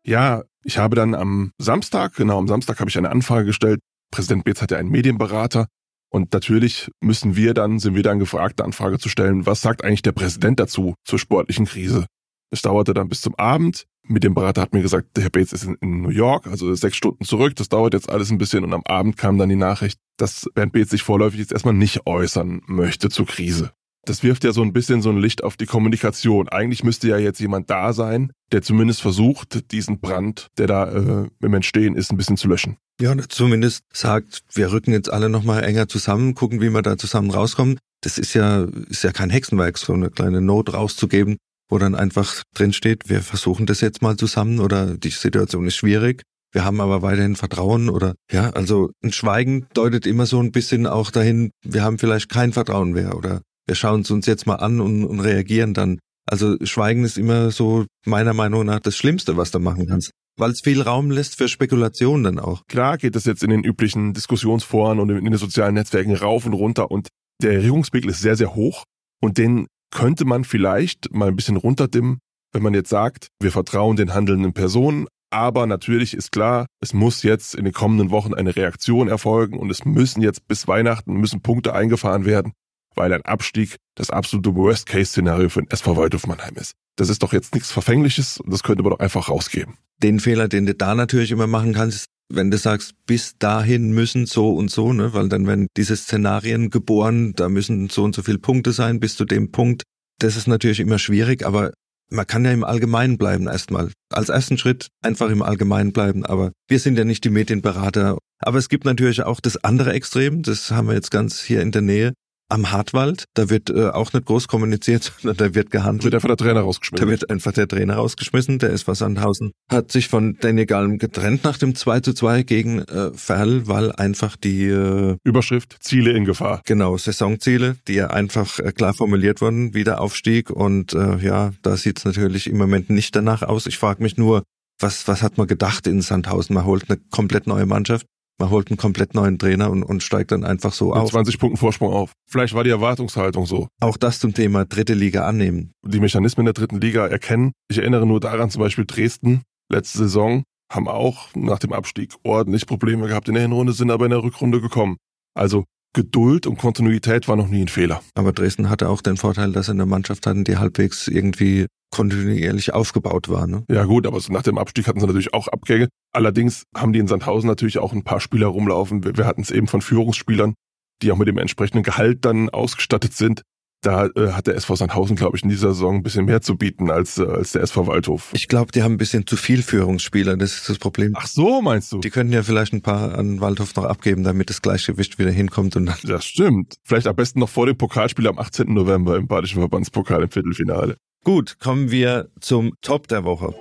Ja, 0.05 0.43
ich 0.63 0.77
habe 0.77 0.95
dann 0.95 1.15
am 1.15 1.51
Samstag, 1.57 2.15
genau 2.15 2.37
am 2.37 2.47
Samstag 2.47 2.79
habe 2.79 2.89
ich 2.89 2.97
eine 2.97 3.09
Anfrage 3.09 3.45
gestellt. 3.45 3.79
Präsident 4.11 4.43
Beetz 4.43 4.61
hatte 4.61 4.77
einen 4.77 4.89
Medienberater 4.89 5.67
und 6.13 6.31
natürlich 6.31 6.91
müssen 7.01 7.35
wir 7.35 7.55
dann, 7.55 7.79
sind 7.79 7.95
wir 7.95 8.03
dann 8.03 8.19
gefragt, 8.19 8.61
eine 8.61 8.67
Anfrage 8.67 8.99
zu 8.99 9.09
stellen, 9.09 9.47
was 9.47 9.61
sagt 9.61 9.83
eigentlich 9.83 10.03
der 10.03 10.11
Präsident 10.11 10.59
dazu 10.59 10.93
zur 11.03 11.17
sportlichen 11.17 11.65
Krise? 11.65 12.05
Es 12.51 12.61
dauerte 12.61 12.93
dann 12.93 13.09
bis 13.09 13.21
zum 13.21 13.33
Abend. 13.35 13.85
Mit 14.05 14.23
dem 14.23 14.35
Berater 14.35 14.61
hat 14.61 14.73
mir 14.73 14.83
gesagt, 14.83 15.17
der 15.17 15.23
Herr 15.23 15.31
Bates 15.31 15.53
ist 15.53 15.63
in, 15.63 15.75
in, 15.81 16.01
New 16.01 16.09
York, 16.09 16.45
also 16.45 16.71
sechs 16.75 16.97
Stunden 16.97 17.25
zurück. 17.25 17.55
Das 17.55 17.67
dauert 17.67 17.95
jetzt 17.95 18.09
alles 18.09 18.29
ein 18.29 18.37
bisschen. 18.37 18.63
Und 18.63 18.73
am 18.73 18.83
Abend 18.85 19.17
kam 19.17 19.39
dann 19.39 19.49
die 19.49 19.55
Nachricht, 19.55 19.97
dass 20.17 20.47
Bernd 20.53 20.73
Bates 20.73 20.91
sich 20.91 21.01
vorläufig 21.01 21.39
jetzt 21.39 21.51
erstmal 21.51 21.73
nicht 21.73 22.05
äußern 22.05 22.61
möchte 22.67 23.09
zur 23.09 23.25
Krise. 23.25 23.71
Das 24.05 24.21
wirft 24.21 24.43
ja 24.43 24.51
so 24.51 24.61
ein 24.61 24.73
bisschen 24.73 25.01
so 25.01 25.09
ein 25.09 25.17
Licht 25.17 25.43
auf 25.43 25.55
die 25.55 25.65
Kommunikation. 25.65 26.49
Eigentlich 26.49 26.83
müsste 26.83 27.07
ja 27.07 27.17
jetzt 27.17 27.39
jemand 27.39 27.69
da 27.69 27.93
sein, 27.93 28.31
der 28.51 28.61
zumindest 28.61 29.01
versucht, 29.01 29.71
diesen 29.71 29.99
Brand, 30.01 30.47
der 30.57 30.67
da 30.67 30.91
äh, 30.91 31.29
im 31.41 31.53
Entstehen 31.53 31.95
ist, 31.95 32.11
ein 32.11 32.17
bisschen 32.17 32.35
zu 32.35 32.49
löschen. 32.49 32.77
Ja, 32.99 33.15
zumindest 33.29 33.83
sagt, 33.93 34.43
wir 34.53 34.71
rücken 34.71 34.91
jetzt 34.91 35.11
alle 35.11 35.29
nochmal 35.29 35.63
enger 35.63 35.87
zusammen, 35.87 36.35
gucken, 36.35 36.59
wie 36.59 36.69
wir 36.69 36.81
da 36.81 36.97
zusammen 36.97 37.31
rauskommen. 37.31 37.79
Das 38.01 38.17
ist 38.17 38.33
ja, 38.33 38.67
ist 38.89 39.03
ja 39.03 39.13
kein 39.13 39.29
Hexenwerk, 39.29 39.77
so 39.77 39.93
eine 39.93 40.09
kleine 40.09 40.41
Not 40.41 40.73
rauszugeben, 40.73 41.37
wo 41.69 41.77
dann 41.77 41.95
einfach 41.95 42.43
drinsteht, 42.53 43.09
wir 43.09 43.21
versuchen 43.21 43.65
das 43.65 43.79
jetzt 43.79 44.01
mal 44.01 44.17
zusammen 44.17 44.59
oder 44.59 44.97
die 44.97 45.09
Situation 45.09 45.65
ist 45.65 45.77
schwierig. 45.77 46.23
Wir 46.51 46.65
haben 46.65 46.81
aber 46.81 47.01
weiterhin 47.01 47.35
Vertrauen 47.35 47.89
oder 47.89 48.13
ja, 48.31 48.51
also 48.51 48.91
ein 49.03 49.11
Schweigen 49.11 49.65
deutet 49.73 50.05
immer 50.05 50.25
so 50.25 50.39
ein 50.39 50.51
bisschen 50.51 50.85
auch 50.85 51.09
dahin, 51.09 51.51
wir 51.63 51.83
haben 51.83 51.97
vielleicht 51.97 52.29
kein 52.29 52.53
Vertrauen 52.53 52.91
mehr 52.91 53.17
oder 53.17 53.41
wir 53.67 53.75
schauen 53.75 54.01
es 54.01 54.11
uns 54.11 54.25
jetzt 54.25 54.45
mal 54.47 54.55
an 54.55 54.79
und, 54.79 55.05
und 55.05 55.19
reagieren 55.19 55.73
dann. 55.73 55.99
Also 56.25 56.55
Schweigen 56.63 57.03
ist 57.03 57.17
immer 57.17 57.51
so 57.51 57.85
meiner 58.05 58.33
Meinung 58.33 58.65
nach 58.65 58.79
das 58.79 58.95
Schlimmste, 58.95 59.35
was 59.37 59.51
du 59.51 59.59
machen 59.59 59.87
kannst. 59.87 60.11
Weil 60.37 60.51
es 60.51 60.61
viel 60.61 60.81
Raum 60.81 61.11
lässt 61.11 61.37
für 61.37 61.47
Spekulationen 61.47 62.23
dann 62.23 62.39
auch. 62.39 62.63
Klar 62.67 62.97
geht 62.97 63.15
es 63.15 63.25
jetzt 63.25 63.43
in 63.43 63.49
den 63.49 63.63
üblichen 63.63 64.13
Diskussionsforen 64.13 64.99
und 64.99 65.09
in 65.09 65.25
den 65.25 65.37
sozialen 65.37 65.75
Netzwerken 65.75 66.15
rauf 66.15 66.45
und 66.45 66.53
runter 66.53 66.89
und 66.89 67.09
der 67.41 67.53
Erregungspegel 67.53 68.09
ist 68.09 68.21
sehr, 68.21 68.35
sehr 68.35 68.55
hoch 68.55 68.83
und 69.21 69.37
den 69.37 69.67
könnte 69.91 70.25
man 70.25 70.43
vielleicht 70.43 71.13
mal 71.13 71.27
ein 71.27 71.35
bisschen 71.35 71.57
runterdimmen, 71.57 72.19
wenn 72.51 72.63
man 72.63 72.73
jetzt 72.73 72.89
sagt, 72.89 73.27
wir 73.41 73.51
vertrauen 73.51 73.95
den 73.95 74.13
handelnden 74.13 74.53
Personen, 74.53 75.07
Aber 75.33 75.65
natürlich 75.65 76.13
ist 76.13 76.31
klar, 76.31 76.67
es 76.79 76.93
muss 76.93 77.23
jetzt 77.23 77.55
in 77.55 77.65
den 77.65 77.73
kommenden 77.73 78.11
Wochen 78.11 78.35
eine 78.35 78.55
Reaktion 78.55 79.07
erfolgen 79.07 79.57
und 79.57 79.71
es 79.71 79.83
müssen 79.83 80.21
jetzt 80.21 80.47
bis 80.47 80.67
Weihnachten 80.67 81.15
müssen 81.15 81.41
Punkte 81.41 81.73
eingefahren 81.73 82.25
werden, 82.25 82.53
weil 82.95 83.13
ein 83.13 83.23
Abstieg 83.23 83.77
das 83.95 84.09
absolute 84.09 84.55
Worst-Case-Szenario 84.55 85.49
für 85.49 85.61
den 85.61 85.69
SV 85.69 85.97
Waldhof 85.97 86.27
Mannheim 86.27 86.55
ist. 86.55 86.73
Das 86.95 87.09
ist 87.09 87.23
doch 87.23 87.33
jetzt 87.33 87.53
nichts 87.53 87.71
Verfängliches 87.71 88.39
und 88.39 88.51
das 88.51 88.63
könnte 88.63 88.83
man 88.83 88.91
doch 88.91 88.99
einfach 88.99 89.29
rausgeben. 89.29 89.77
Den 90.01 90.19
Fehler, 90.19 90.47
den 90.47 90.65
du 90.65 90.73
da 90.73 90.95
natürlich 90.95 91.31
immer 91.31 91.47
machen 91.47 91.73
kannst, 91.73 91.97
ist, 91.97 92.05
wenn 92.29 92.51
du 92.51 92.57
sagst, 92.57 92.93
bis 93.05 93.37
dahin 93.37 93.91
müssen 93.91 94.25
so 94.25 94.53
und 94.53 94.71
so, 94.71 94.93
ne, 94.93 95.13
weil 95.13 95.29
dann 95.29 95.45
werden 95.47 95.67
diese 95.77 95.95
Szenarien 95.95 96.69
geboren, 96.69 97.33
da 97.35 97.49
müssen 97.49 97.89
so 97.89 98.03
und 98.03 98.15
so 98.15 98.23
viele 98.23 98.39
Punkte 98.39 98.71
sein 98.71 98.99
bis 98.99 99.15
zu 99.15 99.25
dem 99.25 99.51
Punkt. 99.51 99.83
Das 100.19 100.35
ist 100.35 100.47
natürlich 100.47 100.79
immer 100.79 100.99
schwierig, 100.99 101.45
aber 101.45 101.71
man 102.09 102.27
kann 102.27 102.45
ja 102.45 102.51
im 102.51 102.63
Allgemeinen 102.63 103.17
bleiben 103.17 103.47
erstmal. 103.47 103.91
Als 104.11 104.29
ersten 104.29 104.57
Schritt 104.57 104.87
einfach 105.01 105.29
im 105.29 105.41
Allgemeinen 105.41 105.93
bleiben, 105.93 106.25
aber 106.25 106.51
wir 106.67 106.79
sind 106.79 106.97
ja 106.97 107.05
nicht 107.05 107.23
die 107.23 107.29
Medienberater. 107.29 108.17
Aber 108.39 108.57
es 108.57 108.69
gibt 108.69 108.85
natürlich 108.85 109.23
auch 109.23 109.39
das 109.39 109.63
andere 109.63 109.93
Extrem, 109.93 110.43
das 110.43 110.71
haben 110.71 110.87
wir 110.87 110.93
jetzt 110.93 111.11
ganz 111.11 111.41
hier 111.41 111.61
in 111.61 111.71
der 111.71 111.81
Nähe 111.81 112.13
am 112.49 112.71
Hartwald. 112.71 113.25
Da 113.33 113.49
wird 113.49 113.69
äh, 113.69 113.89
auch 113.89 114.13
nicht 114.13 114.25
groß 114.25 114.47
kommuniziert, 114.47 115.13
sondern 115.21 115.37
da 115.37 115.55
wird 115.55 115.71
gehandelt. 115.71 116.05
Wird 116.05 116.15
einfach 116.15 116.27
der 116.27 116.37
Trainer 116.37 116.61
rausgeschmissen. 116.61 117.05
Da 117.05 117.11
wird 117.11 117.29
einfach 117.29 117.51
der 117.51 117.67
Trainer 117.67 117.95
rausgeschmissen. 117.95 118.59
Der 118.59 118.71
SV 118.71 118.93
Sandhausen 118.93 119.51
hat 119.69 119.91
sich 119.91 120.07
von 120.07 120.37
Daniel 120.39 120.65
Galm 120.65 120.97
getrennt 120.97 121.43
nach 121.43 121.57
dem 121.57 121.75
2 121.75 121.99
zu 122.01 122.13
2 122.13 122.43
gegen 122.43 122.79
äh, 122.79 123.11
Ferl, 123.13 123.67
weil 123.67 123.91
einfach 123.91 124.35
die 124.35 124.65
äh, 124.65 125.17
Überschrift 125.23 125.77
Ziele 125.81 126.11
in 126.11 126.25
Gefahr. 126.25 126.61
Genau, 126.65 126.97
Saisonziele, 126.97 127.77
die 127.87 127.93
ja 127.93 128.07
einfach 128.07 128.59
äh, 128.59 128.71
klar 128.71 128.93
formuliert 128.93 129.41
wurden, 129.41 129.73
Wiederaufstieg. 129.73 130.49
Und 130.49 130.93
äh, 130.93 131.17
ja, 131.17 131.51
da 131.61 131.77
sieht's 131.77 132.05
natürlich 132.05 132.47
im 132.47 132.57
Moment 132.57 132.89
nicht 132.89 133.15
danach 133.15 133.41
aus. 133.41 133.65
Ich 133.65 133.77
frage 133.77 134.03
mich 134.03 134.17
nur, 134.17 134.43
was, 134.79 135.07
was 135.07 135.21
hat 135.21 135.37
man 135.37 135.47
gedacht 135.47 135.87
in 135.87 136.01
Sandhausen? 136.01 136.55
Man 136.55 136.65
holt 136.65 136.89
eine 136.89 136.99
komplett 137.09 137.47
neue 137.47 137.65
Mannschaft. 137.65 138.05
Man 138.39 138.49
holt 138.49 138.69
einen 138.69 138.77
komplett 138.77 139.13
neuen 139.13 139.37
Trainer 139.37 139.69
und, 139.69 139.83
und 139.83 140.01
steigt 140.01 140.31
dann 140.31 140.43
einfach 140.43 140.73
so 140.73 140.89
Mit 140.89 140.97
auf. 140.97 141.11
20 141.11 141.39
Punkten 141.39 141.57
Vorsprung 141.57 141.93
auf. 141.93 142.13
Vielleicht 142.27 142.53
war 142.53 142.63
die 142.63 142.71
Erwartungshaltung 142.71 143.45
so. 143.45 143.67
Auch 143.79 143.97
das 143.97 144.19
zum 144.19 144.33
Thema 144.33 144.65
dritte 144.65 144.93
Liga 144.93 145.27
annehmen. 145.27 145.71
Die 145.85 145.99
Mechanismen 145.99 146.45
der 146.45 146.53
dritten 146.53 146.81
Liga 146.81 147.07
erkennen. 147.07 147.51
Ich 147.69 147.77
erinnere 147.77 148.05
nur 148.05 148.19
daran, 148.19 148.49
zum 148.49 148.61
Beispiel 148.61 148.85
Dresden, 148.85 149.43
letzte 149.71 149.99
Saison, 149.99 150.43
haben 150.71 150.87
auch 150.87 151.27
nach 151.35 151.59
dem 151.59 151.73
Abstieg 151.73 152.15
ordentlich 152.23 152.65
Probleme 152.65 153.07
gehabt 153.07 153.27
in 153.27 153.35
der 153.35 153.43
Hinrunde, 153.43 153.73
sind 153.73 153.91
aber 153.91 154.05
in 154.05 154.11
der 154.11 154.23
Rückrunde 154.23 154.61
gekommen. 154.61 154.97
Also 155.35 155.65
Geduld 155.93 156.47
und 156.47 156.57
Kontinuität 156.57 157.27
war 157.27 157.35
noch 157.35 157.47
nie 157.47 157.61
ein 157.61 157.67
Fehler. 157.67 158.01
Aber 158.15 158.33
Dresden 158.33 158.69
hatte 158.69 158.89
auch 158.89 159.01
den 159.01 159.15
Vorteil, 159.15 159.51
dass 159.51 159.67
sie 159.67 159.73
eine 159.73 159.85
Mannschaft 159.85 160.25
hatten, 160.25 160.43
die 160.43 160.57
halbwegs 160.57 161.07
irgendwie 161.07 161.67
kontinuierlich 161.91 162.73
aufgebaut 162.73 163.29
war. 163.29 163.45
Ne? 163.45 163.63
Ja 163.69 163.85
gut, 163.85 164.07
aber 164.07 164.19
so 164.19 164.33
nach 164.33 164.41
dem 164.41 164.57
Abstieg 164.57 164.87
hatten 164.87 164.99
sie 164.99 165.05
natürlich 165.05 165.35
auch 165.35 165.47
Abgänge. 165.47 165.89
Allerdings 166.11 166.63
haben 166.75 166.93
die 166.93 166.99
in 166.99 167.07
Sandhausen 167.07 167.47
natürlich 167.47 167.77
auch 167.77 167.93
ein 167.93 168.03
paar 168.03 168.19
Spieler 168.19 168.47
rumlaufen. 168.47 169.03
Wir, 169.03 169.15
wir 169.15 169.27
hatten 169.27 169.41
es 169.41 169.51
eben 169.51 169.67
von 169.67 169.81
Führungsspielern, 169.81 170.55
die 171.03 171.11
auch 171.11 171.17
mit 171.17 171.27
dem 171.27 171.37
entsprechenden 171.37 171.83
Gehalt 171.83 172.25
dann 172.25 172.49
ausgestattet 172.49 173.13
sind. 173.13 173.43
Da 173.83 174.07
äh, 174.15 174.31
hat 174.31 174.47
der 174.47 174.55
SV 174.55 174.77
Sandhausen, 174.77 175.15
glaube 175.15 175.37
ich, 175.37 175.43
in 175.43 175.49
dieser 175.49 175.73
Saison 175.73 175.97
ein 175.97 176.03
bisschen 176.03 176.25
mehr 176.25 176.41
zu 176.41 176.55
bieten 176.55 176.89
als, 176.89 177.17
äh, 177.17 177.23
als 177.25 177.51
der 177.51 177.61
SV 177.63 177.85
Waldhof. 177.85 178.29
Ich 178.33 178.47
glaube, 178.47 178.71
die 178.71 178.81
haben 178.81 178.93
ein 178.93 178.97
bisschen 178.97 179.27
zu 179.27 179.35
viel 179.35 179.61
Führungsspieler, 179.61 180.37
das 180.37 180.55
ist 180.55 180.69
das 180.69 180.77
Problem. 180.79 181.13
Ach 181.15 181.27
so, 181.27 181.61
meinst 181.61 181.91
du? 181.91 181.99
Die 181.99 182.09
könnten 182.09 182.33
ja 182.33 182.43
vielleicht 182.43 182.73
ein 182.73 182.81
paar 182.81 183.17
an 183.17 183.41
Waldhof 183.41 183.75
noch 183.75 183.83
abgeben, 183.83 184.23
damit 184.23 184.49
das 184.49 184.61
Gleichgewicht 184.61 185.19
wieder 185.19 185.31
hinkommt 185.31 185.75
und 185.75 185.85
dann. 185.85 185.97
Das 186.03 186.25
stimmt. 186.25 186.75
Vielleicht 186.83 187.07
am 187.07 187.15
besten 187.15 187.39
noch 187.39 187.49
vor 187.49 187.65
dem 187.65 187.77
Pokalspiel 187.77 188.27
am 188.27 188.39
18. 188.39 188.73
November 188.73 189.17
im 189.17 189.27
Badischen 189.27 189.59
Verbandspokal 189.59 190.23
im 190.23 190.31
Viertelfinale. 190.31 190.97
Gut, 191.25 191.59
kommen 191.59 191.91
wir 191.91 192.29
zum 192.39 192.73
Top 192.81 193.07
der 193.07 193.25
Woche. 193.25 193.53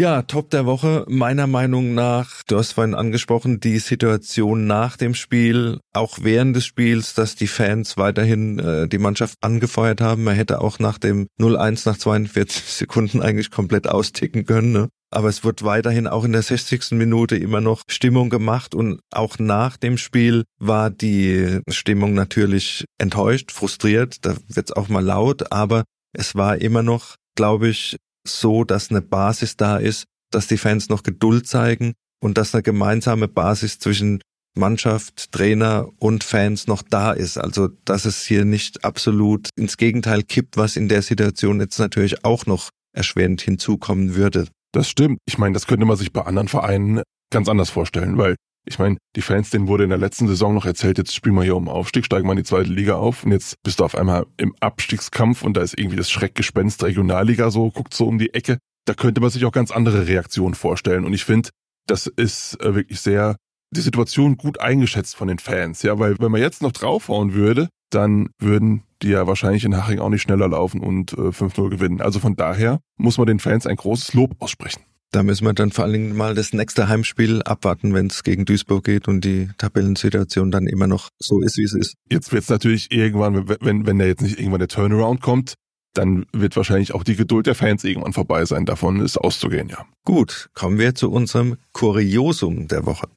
Ja, 0.00 0.22
Top 0.22 0.50
der 0.50 0.64
Woche, 0.64 1.04
meiner 1.08 1.48
Meinung 1.48 1.92
nach, 1.92 2.44
du 2.44 2.56
hast 2.56 2.74
vorhin 2.74 2.94
angesprochen, 2.94 3.58
die 3.58 3.80
Situation 3.80 4.68
nach 4.68 4.96
dem 4.96 5.12
Spiel, 5.12 5.80
auch 5.92 6.18
während 6.22 6.54
des 6.54 6.66
Spiels, 6.66 7.14
dass 7.14 7.34
die 7.34 7.48
Fans 7.48 7.96
weiterhin 7.96 8.60
äh, 8.60 8.86
die 8.86 8.98
Mannschaft 8.98 9.38
angefeuert 9.40 10.00
haben. 10.00 10.22
Man 10.22 10.36
hätte 10.36 10.60
auch 10.60 10.78
nach 10.78 10.98
dem 10.98 11.26
0-1 11.40 11.88
nach 11.88 11.98
42 11.98 12.62
Sekunden 12.66 13.22
eigentlich 13.22 13.50
komplett 13.50 13.88
austicken 13.88 14.46
können. 14.46 14.70
Ne? 14.70 14.88
Aber 15.10 15.28
es 15.28 15.42
wird 15.42 15.64
weiterhin 15.64 16.06
auch 16.06 16.22
in 16.22 16.30
der 16.30 16.42
60. 16.42 16.92
Minute 16.92 17.36
immer 17.36 17.60
noch 17.60 17.82
Stimmung 17.88 18.30
gemacht 18.30 18.76
und 18.76 19.00
auch 19.10 19.40
nach 19.40 19.76
dem 19.76 19.98
Spiel 19.98 20.44
war 20.60 20.90
die 20.90 21.58
Stimmung 21.68 22.14
natürlich 22.14 22.84
enttäuscht, 22.98 23.50
frustriert. 23.50 24.24
Da 24.24 24.36
wird's 24.46 24.70
auch 24.70 24.88
mal 24.88 25.04
laut, 25.04 25.50
aber 25.50 25.82
es 26.12 26.36
war 26.36 26.58
immer 26.58 26.84
noch, 26.84 27.16
glaube 27.34 27.66
ich, 27.68 27.96
so, 28.28 28.64
dass 28.64 28.90
eine 28.90 29.02
Basis 29.02 29.56
da 29.56 29.76
ist, 29.76 30.04
dass 30.30 30.46
die 30.46 30.58
Fans 30.58 30.88
noch 30.88 31.02
Geduld 31.02 31.46
zeigen 31.46 31.94
und 32.20 32.38
dass 32.38 32.54
eine 32.54 32.62
gemeinsame 32.62 33.28
Basis 33.28 33.78
zwischen 33.78 34.20
Mannschaft, 34.56 35.32
Trainer 35.32 35.88
und 35.98 36.24
Fans 36.24 36.66
noch 36.66 36.82
da 36.82 37.12
ist. 37.12 37.38
Also, 37.38 37.68
dass 37.84 38.04
es 38.04 38.24
hier 38.24 38.44
nicht 38.44 38.84
absolut 38.84 39.48
ins 39.56 39.76
Gegenteil 39.76 40.22
kippt, 40.22 40.56
was 40.56 40.76
in 40.76 40.88
der 40.88 41.02
Situation 41.02 41.60
jetzt 41.60 41.78
natürlich 41.78 42.24
auch 42.24 42.46
noch 42.46 42.70
erschwerend 42.92 43.40
hinzukommen 43.40 44.16
würde. 44.16 44.48
Das 44.72 44.88
stimmt. 44.88 45.18
Ich 45.26 45.38
meine, 45.38 45.54
das 45.54 45.66
könnte 45.66 45.86
man 45.86 45.96
sich 45.96 46.12
bei 46.12 46.22
anderen 46.22 46.48
Vereinen 46.48 47.02
ganz 47.30 47.48
anders 47.48 47.70
vorstellen, 47.70 48.18
weil 48.18 48.34
ich 48.66 48.78
meine, 48.78 48.98
die 49.16 49.22
Fans, 49.22 49.50
denen 49.50 49.68
wurde 49.68 49.84
in 49.84 49.90
der 49.90 49.98
letzten 49.98 50.28
Saison 50.28 50.54
noch 50.54 50.66
erzählt, 50.66 50.98
jetzt 50.98 51.14
spielen 51.14 51.34
wir 51.34 51.42
hier 51.42 51.56
um 51.56 51.68
Aufstieg, 51.68 52.04
steigen 52.04 52.26
wir 52.26 52.32
in 52.32 52.38
die 52.38 52.44
zweite 52.44 52.70
Liga 52.70 52.96
auf 52.96 53.24
und 53.24 53.32
jetzt 53.32 53.56
bist 53.62 53.80
du 53.80 53.84
auf 53.84 53.94
einmal 53.94 54.26
im 54.36 54.54
Abstiegskampf 54.60 55.42
und 55.42 55.56
da 55.56 55.62
ist 55.62 55.78
irgendwie 55.78 55.96
das 55.96 56.10
Schreckgespenst 56.10 56.82
Regionalliga 56.82 57.50
so, 57.50 57.70
guckt 57.70 57.94
so 57.94 58.06
um 58.06 58.18
die 58.18 58.34
Ecke. 58.34 58.58
Da 58.84 58.94
könnte 58.94 59.20
man 59.20 59.30
sich 59.30 59.44
auch 59.44 59.52
ganz 59.52 59.70
andere 59.70 60.06
Reaktionen 60.06 60.54
vorstellen 60.54 61.04
und 61.04 61.14
ich 61.14 61.24
finde, 61.24 61.50
das 61.86 62.06
ist 62.06 62.60
äh, 62.60 62.74
wirklich 62.74 63.00
sehr 63.00 63.36
die 63.70 63.80
Situation 63.80 64.36
gut 64.36 64.60
eingeschätzt 64.60 65.16
von 65.16 65.28
den 65.28 65.38
Fans, 65.38 65.82
ja, 65.82 65.98
weil 65.98 66.16
wenn 66.18 66.32
man 66.32 66.40
jetzt 66.40 66.62
noch 66.62 66.72
draufhauen 66.72 67.34
würde, 67.34 67.68
dann 67.90 68.30
würden 68.38 68.82
die 69.02 69.08
ja 69.08 69.26
wahrscheinlich 69.26 69.64
in 69.64 69.76
Haching 69.76 69.98
auch 69.98 70.08
nicht 70.08 70.22
schneller 70.22 70.48
laufen 70.48 70.80
und 70.80 71.12
äh, 71.12 71.30
5-0 71.30 71.70
gewinnen. 71.70 72.00
Also 72.00 72.20
von 72.20 72.36
daher 72.36 72.80
muss 72.96 73.18
man 73.18 73.26
den 73.26 73.38
Fans 73.38 73.66
ein 73.66 73.76
großes 73.76 74.14
Lob 74.14 74.36
aussprechen. 74.40 74.82
Da 75.10 75.22
müssen 75.22 75.46
wir 75.46 75.54
dann 75.54 75.72
vor 75.72 75.84
allen 75.84 75.94
Dingen 75.94 76.16
mal 76.16 76.34
das 76.34 76.52
nächste 76.52 76.88
Heimspiel 76.88 77.42
abwarten, 77.42 77.94
wenn 77.94 78.08
es 78.08 78.22
gegen 78.22 78.44
Duisburg 78.44 78.84
geht 78.84 79.08
und 79.08 79.24
die 79.24 79.48
Tabellensituation 79.56 80.50
dann 80.50 80.66
immer 80.66 80.86
noch 80.86 81.08
so 81.18 81.40
ist, 81.40 81.56
wie 81.56 81.62
es 81.62 81.72
ist. 81.72 81.94
Jetzt 82.10 82.30
wird 82.30 82.42
es 82.42 82.50
natürlich 82.50 82.92
irgendwann, 82.92 83.48
wenn, 83.48 83.86
wenn 83.86 83.98
da 83.98 84.04
jetzt 84.04 84.20
nicht 84.20 84.38
irgendwann 84.38 84.58
der 84.58 84.68
Turnaround 84.68 85.22
kommt, 85.22 85.54
dann 85.94 86.26
wird 86.32 86.56
wahrscheinlich 86.56 86.94
auch 86.94 87.04
die 87.04 87.16
Geduld 87.16 87.46
der 87.46 87.54
Fans 87.54 87.84
irgendwann 87.84 88.12
vorbei 88.12 88.44
sein. 88.44 88.66
Davon 88.66 89.00
ist 89.00 89.16
auszugehen, 89.16 89.70
ja. 89.70 89.86
Gut, 90.04 90.50
kommen 90.52 90.78
wir 90.78 90.94
zu 90.94 91.10
unserem 91.10 91.56
Kuriosum 91.72 92.68
der 92.68 92.84
Woche. 92.84 93.08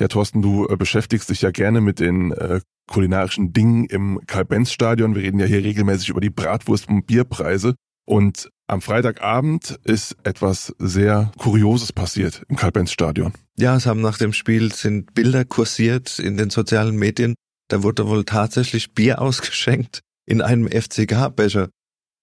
Ja, 0.00 0.08
Thorsten, 0.08 0.42
du 0.42 0.66
äh, 0.66 0.76
beschäftigst 0.76 1.30
dich 1.30 1.42
ja 1.42 1.52
gerne 1.52 1.80
mit 1.80 2.00
den 2.00 2.32
äh, 2.32 2.60
kulinarischen 2.90 3.52
Dingen 3.52 3.84
im 3.84 4.20
Karl-Benz-Stadion. 4.26 5.14
Wir 5.14 5.22
reden 5.22 5.38
ja 5.38 5.46
hier 5.46 5.62
regelmäßig 5.62 6.08
über 6.08 6.20
die 6.20 6.30
Bratwurst- 6.30 6.88
und 6.88 7.06
Bierpreise. 7.06 7.76
Und 8.04 8.50
am 8.72 8.80
Freitagabend 8.80 9.78
ist 9.84 10.16
etwas 10.24 10.74
sehr 10.78 11.30
Kurioses 11.36 11.92
passiert 11.92 12.42
im 12.48 12.56
Karl-Benz-Stadion. 12.56 13.34
Ja, 13.58 13.76
es 13.76 13.84
haben 13.84 14.00
nach 14.00 14.16
dem 14.16 14.32
Spiel 14.32 14.72
sind 14.72 15.12
Bilder 15.12 15.44
kursiert 15.44 16.18
in 16.18 16.38
den 16.38 16.48
sozialen 16.48 16.96
Medien. 16.96 17.34
Da 17.68 17.82
wurde 17.82 18.08
wohl 18.08 18.24
tatsächlich 18.24 18.94
Bier 18.94 19.20
ausgeschenkt 19.20 20.00
in 20.26 20.40
einem 20.40 20.68
FCK-Becher. 20.68 21.68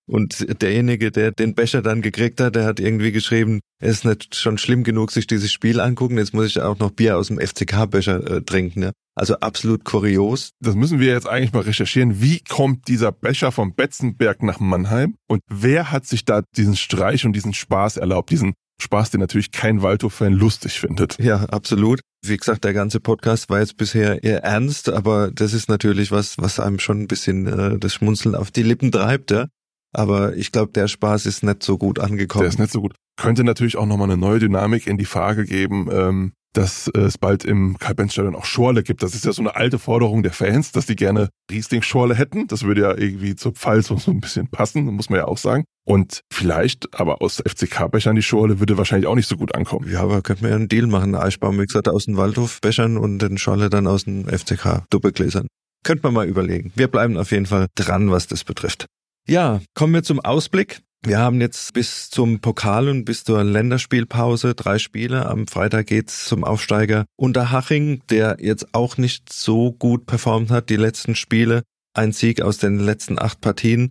Und 0.09 0.61
derjenige, 0.61 1.11
der 1.11 1.31
den 1.31 1.53
Becher 1.53 1.83
dann 1.83 2.01
gekriegt 2.01 2.41
hat, 2.41 2.55
der 2.55 2.65
hat 2.65 2.79
irgendwie 2.79 3.11
geschrieben, 3.11 3.59
es 3.79 3.97
ist 3.97 4.05
nicht 4.05 4.35
schon 4.35 4.57
schlimm 4.57 4.83
genug, 4.83 5.11
sich 5.11 5.27
dieses 5.27 5.51
Spiel 5.51 5.79
angucken, 5.79 6.17
jetzt 6.17 6.33
muss 6.33 6.47
ich 6.47 6.59
auch 6.61 6.79
noch 6.79 6.89
Bier 6.89 7.17
aus 7.17 7.27
dem 7.27 7.39
FCK-Becher 7.39 8.37
äh, 8.37 8.41
trinken. 8.41 8.83
Ja. 8.83 8.91
Also 9.15 9.35
absolut 9.35 9.85
kurios. 9.85 10.51
Das 10.61 10.73
müssen 10.73 10.99
wir 10.99 11.13
jetzt 11.13 11.27
eigentlich 11.27 11.53
mal 11.53 11.61
recherchieren. 11.61 12.21
Wie 12.21 12.39
kommt 12.39 12.87
dieser 12.87 13.11
Becher 13.11 13.51
vom 13.51 13.75
Betzenberg 13.75 14.41
nach 14.41 14.59
Mannheim? 14.59 15.15
Und 15.27 15.41
wer 15.47 15.91
hat 15.91 16.07
sich 16.07 16.25
da 16.25 16.41
diesen 16.57 16.75
Streich 16.75 17.25
und 17.25 17.33
diesen 17.33 17.53
Spaß 17.53 17.97
erlaubt? 17.97 18.31
Diesen 18.31 18.53
Spaß, 18.81 19.11
den 19.11 19.19
natürlich 19.19 19.51
kein 19.51 19.81
Waldhof-Fan 19.81 20.33
lustig 20.33 20.79
findet. 20.79 21.19
Ja, 21.19 21.43
absolut. 21.43 21.99
Wie 22.25 22.37
gesagt, 22.37 22.63
der 22.63 22.73
ganze 22.73 22.99
Podcast 22.99 23.49
war 23.49 23.59
jetzt 23.59 23.77
bisher 23.77 24.23
eher 24.23 24.43
ernst, 24.43 24.89
aber 24.89 25.31
das 25.31 25.53
ist 25.53 25.69
natürlich 25.69 26.11
was, 26.11 26.37
was 26.37 26.59
einem 26.59 26.79
schon 26.79 27.01
ein 27.01 27.07
bisschen 27.07 27.45
äh, 27.45 27.77
das 27.77 27.93
Schmunzeln 27.93 28.35
auf 28.35 28.51
die 28.51 28.63
Lippen 28.63 28.91
treibt, 28.91 29.31
ja. 29.31 29.47
Aber 29.93 30.35
ich 30.35 30.51
glaube, 30.51 30.71
der 30.71 30.87
Spaß 30.87 31.25
ist 31.25 31.43
nicht 31.43 31.63
so 31.63 31.77
gut 31.77 31.99
angekommen. 31.99 32.43
Der 32.43 32.49
ist 32.49 32.59
nicht 32.59 32.71
so 32.71 32.81
gut. 32.81 32.95
Könnte 33.17 33.43
natürlich 33.43 33.77
auch 33.77 33.85
nochmal 33.85 34.09
eine 34.09 34.17
neue 34.17 34.39
Dynamik 34.39 34.87
in 34.87 34.97
die 34.97 35.05
Frage 35.05 35.45
geben, 35.45 35.89
ähm, 35.91 36.33
dass 36.53 36.87
es 36.87 37.17
bald 37.17 37.45
im 37.45 37.77
Karl-Benz-Stadion 37.77 38.35
auch 38.35 38.45
Schorle 38.45 38.83
gibt. 38.83 39.03
Das 39.03 39.13
ist 39.13 39.25
ja 39.25 39.33
so 39.33 39.41
eine 39.41 39.55
alte 39.55 39.77
Forderung 39.77 40.23
der 40.23 40.31
Fans, 40.31 40.71
dass 40.71 40.85
die 40.85 40.95
gerne 40.95 41.29
Riesling-Schorle 41.51 42.15
hätten. 42.15 42.47
Das 42.47 42.63
würde 42.63 42.81
ja 42.81 42.97
irgendwie 42.97 43.35
zur 43.35 43.53
Pfalz 43.53 43.87
so 43.87 43.99
ein 44.07 44.19
bisschen 44.19 44.47
passen, 44.47 44.85
muss 44.85 45.09
man 45.09 45.19
ja 45.19 45.25
auch 45.25 45.37
sagen. 45.37 45.65
Und 45.85 46.21
vielleicht, 46.31 46.99
aber 46.99 47.21
aus 47.21 47.41
FCK-Bechern 47.45 48.15
die 48.15 48.21
Schorle 48.21 48.59
würde 48.59 48.77
wahrscheinlich 48.77 49.07
auch 49.07 49.15
nicht 49.15 49.27
so 49.27 49.37
gut 49.37 49.55
ankommen. 49.55 49.89
Ja, 49.91 50.01
aber 50.01 50.21
könnten 50.21 50.43
wir 50.43 50.49
ja 50.49 50.55
einen 50.55 50.69
Deal 50.69 50.87
machen. 50.87 51.13
Gesagt, 51.13 51.87
aus 51.87 52.05
den 52.05 52.17
Waldhof-Bechern 52.17 52.97
und 52.97 53.19
den 53.19 53.37
Schorle 53.37 53.69
dann 53.69 53.87
aus 53.87 54.05
den 54.05 54.25
FCK-Doppelgläsern. 54.25 55.47
Könnte 55.83 56.03
man 56.03 56.13
mal 56.13 56.27
überlegen. 56.27 56.71
Wir 56.75 56.87
bleiben 56.87 57.17
auf 57.17 57.31
jeden 57.31 57.45
Fall 57.45 57.67
dran, 57.75 58.11
was 58.11 58.27
das 58.27 58.43
betrifft. 58.43 58.85
Ja, 59.29 59.61
kommen 59.75 59.93
wir 59.93 60.01
zum 60.01 60.19
Ausblick. 60.19 60.81
Wir 61.05 61.19
haben 61.19 61.39
jetzt 61.39 61.71
bis 61.73 62.09
zum 62.09 62.39
Pokal 62.39 62.89
und 62.89 63.05
bis 63.05 63.23
zur 63.23 63.43
Länderspielpause 63.43 64.55
drei 64.55 64.79
Spiele. 64.79 65.27
Am 65.27 65.45
Freitag 65.45 65.85
geht's 65.85 66.25
zum 66.25 66.43
Aufsteiger 66.43 67.05
Unterhaching, 67.15 68.01
der 68.09 68.37
jetzt 68.39 68.73
auch 68.73 68.97
nicht 68.97 69.31
so 69.31 69.71
gut 69.71 70.07
performt 70.07 70.49
hat, 70.49 70.71
die 70.71 70.77
letzten 70.77 71.13
Spiele. 71.13 71.61
Ein 71.93 72.11
Sieg 72.11 72.41
aus 72.41 72.57
den 72.57 72.79
letzten 72.79 73.19
acht 73.19 73.39
Partien. 73.39 73.89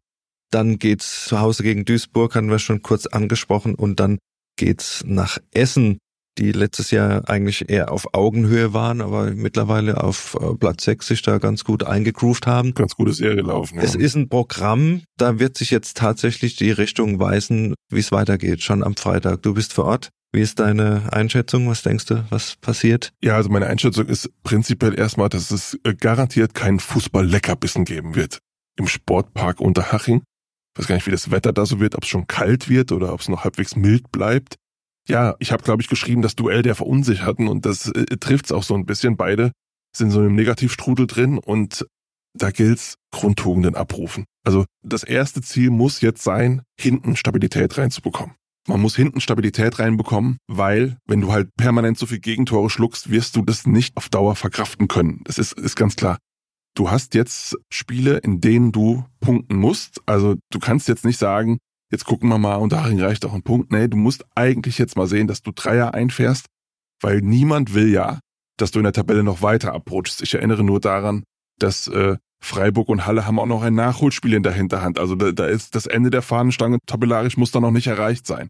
Dann 0.51 0.81
geht's 0.81 1.27
zu 1.27 1.38
Hause 1.38 1.62
gegen 1.62 1.85
Duisburg, 1.85 2.35
hatten 2.35 2.51
wir 2.51 2.59
schon 2.59 2.83
kurz 2.83 3.07
angesprochen, 3.07 3.77
und 3.77 4.01
dann 4.01 4.18
geht's 4.57 5.05
nach 5.07 5.38
Essen 5.53 5.98
die 6.38 6.53
letztes 6.53 6.90
Jahr 6.90 7.29
eigentlich 7.29 7.68
eher 7.68 7.92
auf 7.92 8.14
Augenhöhe 8.14 8.72
waren, 8.72 9.01
aber 9.01 9.31
mittlerweile 9.33 10.03
auf 10.03 10.37
äh, 10.40 10.55
Platz 10.55 10.85
6 10.85 11.07
sich 11.07 11.22
da 11.22 11.38
ganz 11.38 11.64
gut 11.64 11.85
eingegroovt 11.85 12.46
haben. 12.46 12.74
Ganz 12.74 12.94
gute 12.94 13.12
Serie 13.12 13.42
laufen. 13.42 13.77
Ja. 13.77 13.83
Es 13.83 13.94
ist 13.94 14.14
ein 14.14 14.29
Programm, 14.29 15.03
da 15.16 15.38
wird 15.38 15.59
sich 15.59 15.70
jetzt 15.70 15.96
tatsächlich 15.96 16.57
die 16.57 16.70
Richtung 16.70 17.18
weisen, 17.18 17.74
wie 17.90 18.01
es 18.01 18.12
weitergeht, 18.12 18.62
schon 18.62 18.83
am 18.83 18.96
Freitag. 18.96 19.42
Du 19.42 19.55
bist 19.55 19.72
vor 19.72 19.85
Ort. 19.85 20.11
Wie 20.33 20.40
ist 20.40 20.61
deine 20.61 21.11
Einschätzung? 21.12 21.68
Was 21.68 21.83
denkst 21.83 22.07
du, 22.07 22.24
was 22.29 22.57
passiert? 22.57 23.12
Ja, 23.22 23.37
also 23.37 23.48
meine 23.48 23.66
Einschätzung 23.66 24.07
ist 24.07 24.31
prinzipiell 24.42 24.98
erstmal, 24.98 25.31
dass 25.31 25.51
es 25.51 25.79
äh, 25.85 25.94
garantiert 25.94 26.55
keinen 26.55 26.81
Fußball-Leckerbissen 26.81 27.85
geben 27.85 28.14
wird. 28.14 28.38
Im 28.77 28.87
Sportpark 28.87 29.61
Unterhaching. 29.61 30.22
Ich 30.74 30.81
weiß 30.81 30.87
gar 30.87 30.94
nicht, 30.96 31.07
wie 31.07 31.12
das 31.12 31.31
Wetter 31.31 31.53
da 31.53 31.66
so 31.66 31.81
wird, 31.81 31.96
ob 31.96 32.05
es 32.05 32.09
schon 32.09 32.27
kalt 32.27 32.68
wird 32.68 32.92
oder 32.92 33.12
ob 33.12 33.20
es 33.20 33.29
noch 33.29 33.42
halbwegs 33.42 33.74
mild 33.74 34.12
bleibt. 34.12 34.57
Ja, 35.09 35.37
ich 35.38 35.53
habe, 35.53 35.62
glaube 35.62 35.83
ich, 35.83 35.88
geschrieben, 35.88 36.23
das 36.23 36.37
Duell 36.37 36.62
der 36.62 36.75
Verunsicherten 36.75 37.49
und 37.49 37.64
das 37.64 37.88
äh, 37.88 38.05
trifft's 38.18 38.53
auch 38.53 38.62
so 38.62 38.75
ein 38.75 38.87
bisschen. 38.87 39.16
Beide 39.16 39.53
sind 39.97 40.11
so 40.11 40.25
im 40.25 40.35
Negativstrudel 40.35 41.07
drin 41.07 41.38
und 41.38 41.87
da 42.35 42.51
gilt's 42.51 42.97
Grundtugenden 43.11 43.75
abrufen. 43.75 44.25
Also 44.44 44.64
das 44.85 45.03
erste 45.03 45.40
Ziel 45.40 45.71
muss 45.71 46.01
jetzt 46.01 46.23
sein, 46.23 46.62
hinten 46.79 47.16
Stabilität 47.16 47.77
reinzubekommen. 47.79 48.35
Man 48.68 48.83
muss 48.83 48.97
hinten 48.97 49.21
Stabilität 49.21 49.79
reinbekommen, 49.79 50.37
weil 50.47 50.99
wenn 51.07 51.23
du 51.23 51.33
halt 51.33 51.49
permanent 51.57 51.97
so 51.97 52.05
viel 52.05 52.21
Gegentore 52.21 52.68
schluckst, 52.68 53.11
wirst 53.11 53.35
du 53.35 53.42
das 53.42 53.66
nicht 53.66 53.97
auf 53.97 54.11
Dauer 54.11 54.37
verkraften 54.37 54.88
können. 54.88 55.23
Das 55.25 55.38
ist, 55.38 55.53
ist 55.55 55.75
ganz 55.75 55.97
klar. 55.97 56.18
Du 56.75 56.90
hast 56.90 57.14
jetzt 57.14 57.57
Spiele, 57.73 58.18
in 58.18 58.42
denen 58.42 58.71
du 58.71 59.07
punkten 59.21 59.57
musst. 59.57 60.03
Also 60.05 60.37
du 60.51 60.59
kannst 60.59 60.87
jetzt 60.87 61.07
nicht 61.07 61.18
sagen, 61.18 61.59
jetzt 61.90 62.05
gucken 62.05 62.29
wir 62.29 62.38
mal 62.38 62.57
und 62.57 62.72
darin 62.72 63.01
reicht 63.01 63.24
auch 63.24 63.35
ein 63.35 63.42
Punkt. 63.42 63.72
Nee, 63.72 63.88
du 63.88 63.96
musst 63.96 64.24
eigentlich 64.35 64.79
jetzt 64.79 64.96
mal 64.96 65.07
sehen, 65.07 65.27
dass 65.27 65.42
du 65.42 65.53
Dreier 65.53 65.94
einfährst, 65.94 66.46
weil 67.01 67.20
niemand 67.20 67.74
will 67.74 67.88
ja, 67.88 68.20
dass 68.57 68.70
du 68.70 68.79
in 68.79 68.85
der 68.85 68.92
Tabelle 68.92 69.22
noch 69.22 69.42
weiter 69.42 69.72
abrutschst. 69.72 70.22
Ich 70.22 70.35
erinnere 70.35 70.64
nur 70.64 70.81
daran, 70.81 71.24
dass 71.59 71.88
äh, 71.88 72.16
Freiburg 72.40 72.88
und 72.88 73.07
Halle 73.07 73.27
haben 73.27 73.38
auch 73.38 73.46
noch 73.46 73.62
ein 73.62 73.74
Nachholspiel 73.74 74.35
in 74.35 74.42
der 74.42 74.53
Hinterhand. 74.53 74.98
Also 74.98 75.14
da, 75.14 75.33
da 75.33 75.46
ist 75.46 75.74
das 75.74 75.87
Ende 75.87 76.11
der 76.11 76.22
Fahnenstange 76.22 76.79
tabellarisch 76.87 77.37
muss 77.37 77.51
da 77.51 77.61
noch 77.61 77.70
nicht 77.70 77.87
erreicht 77.87 78.27
sein. 78.27 78.48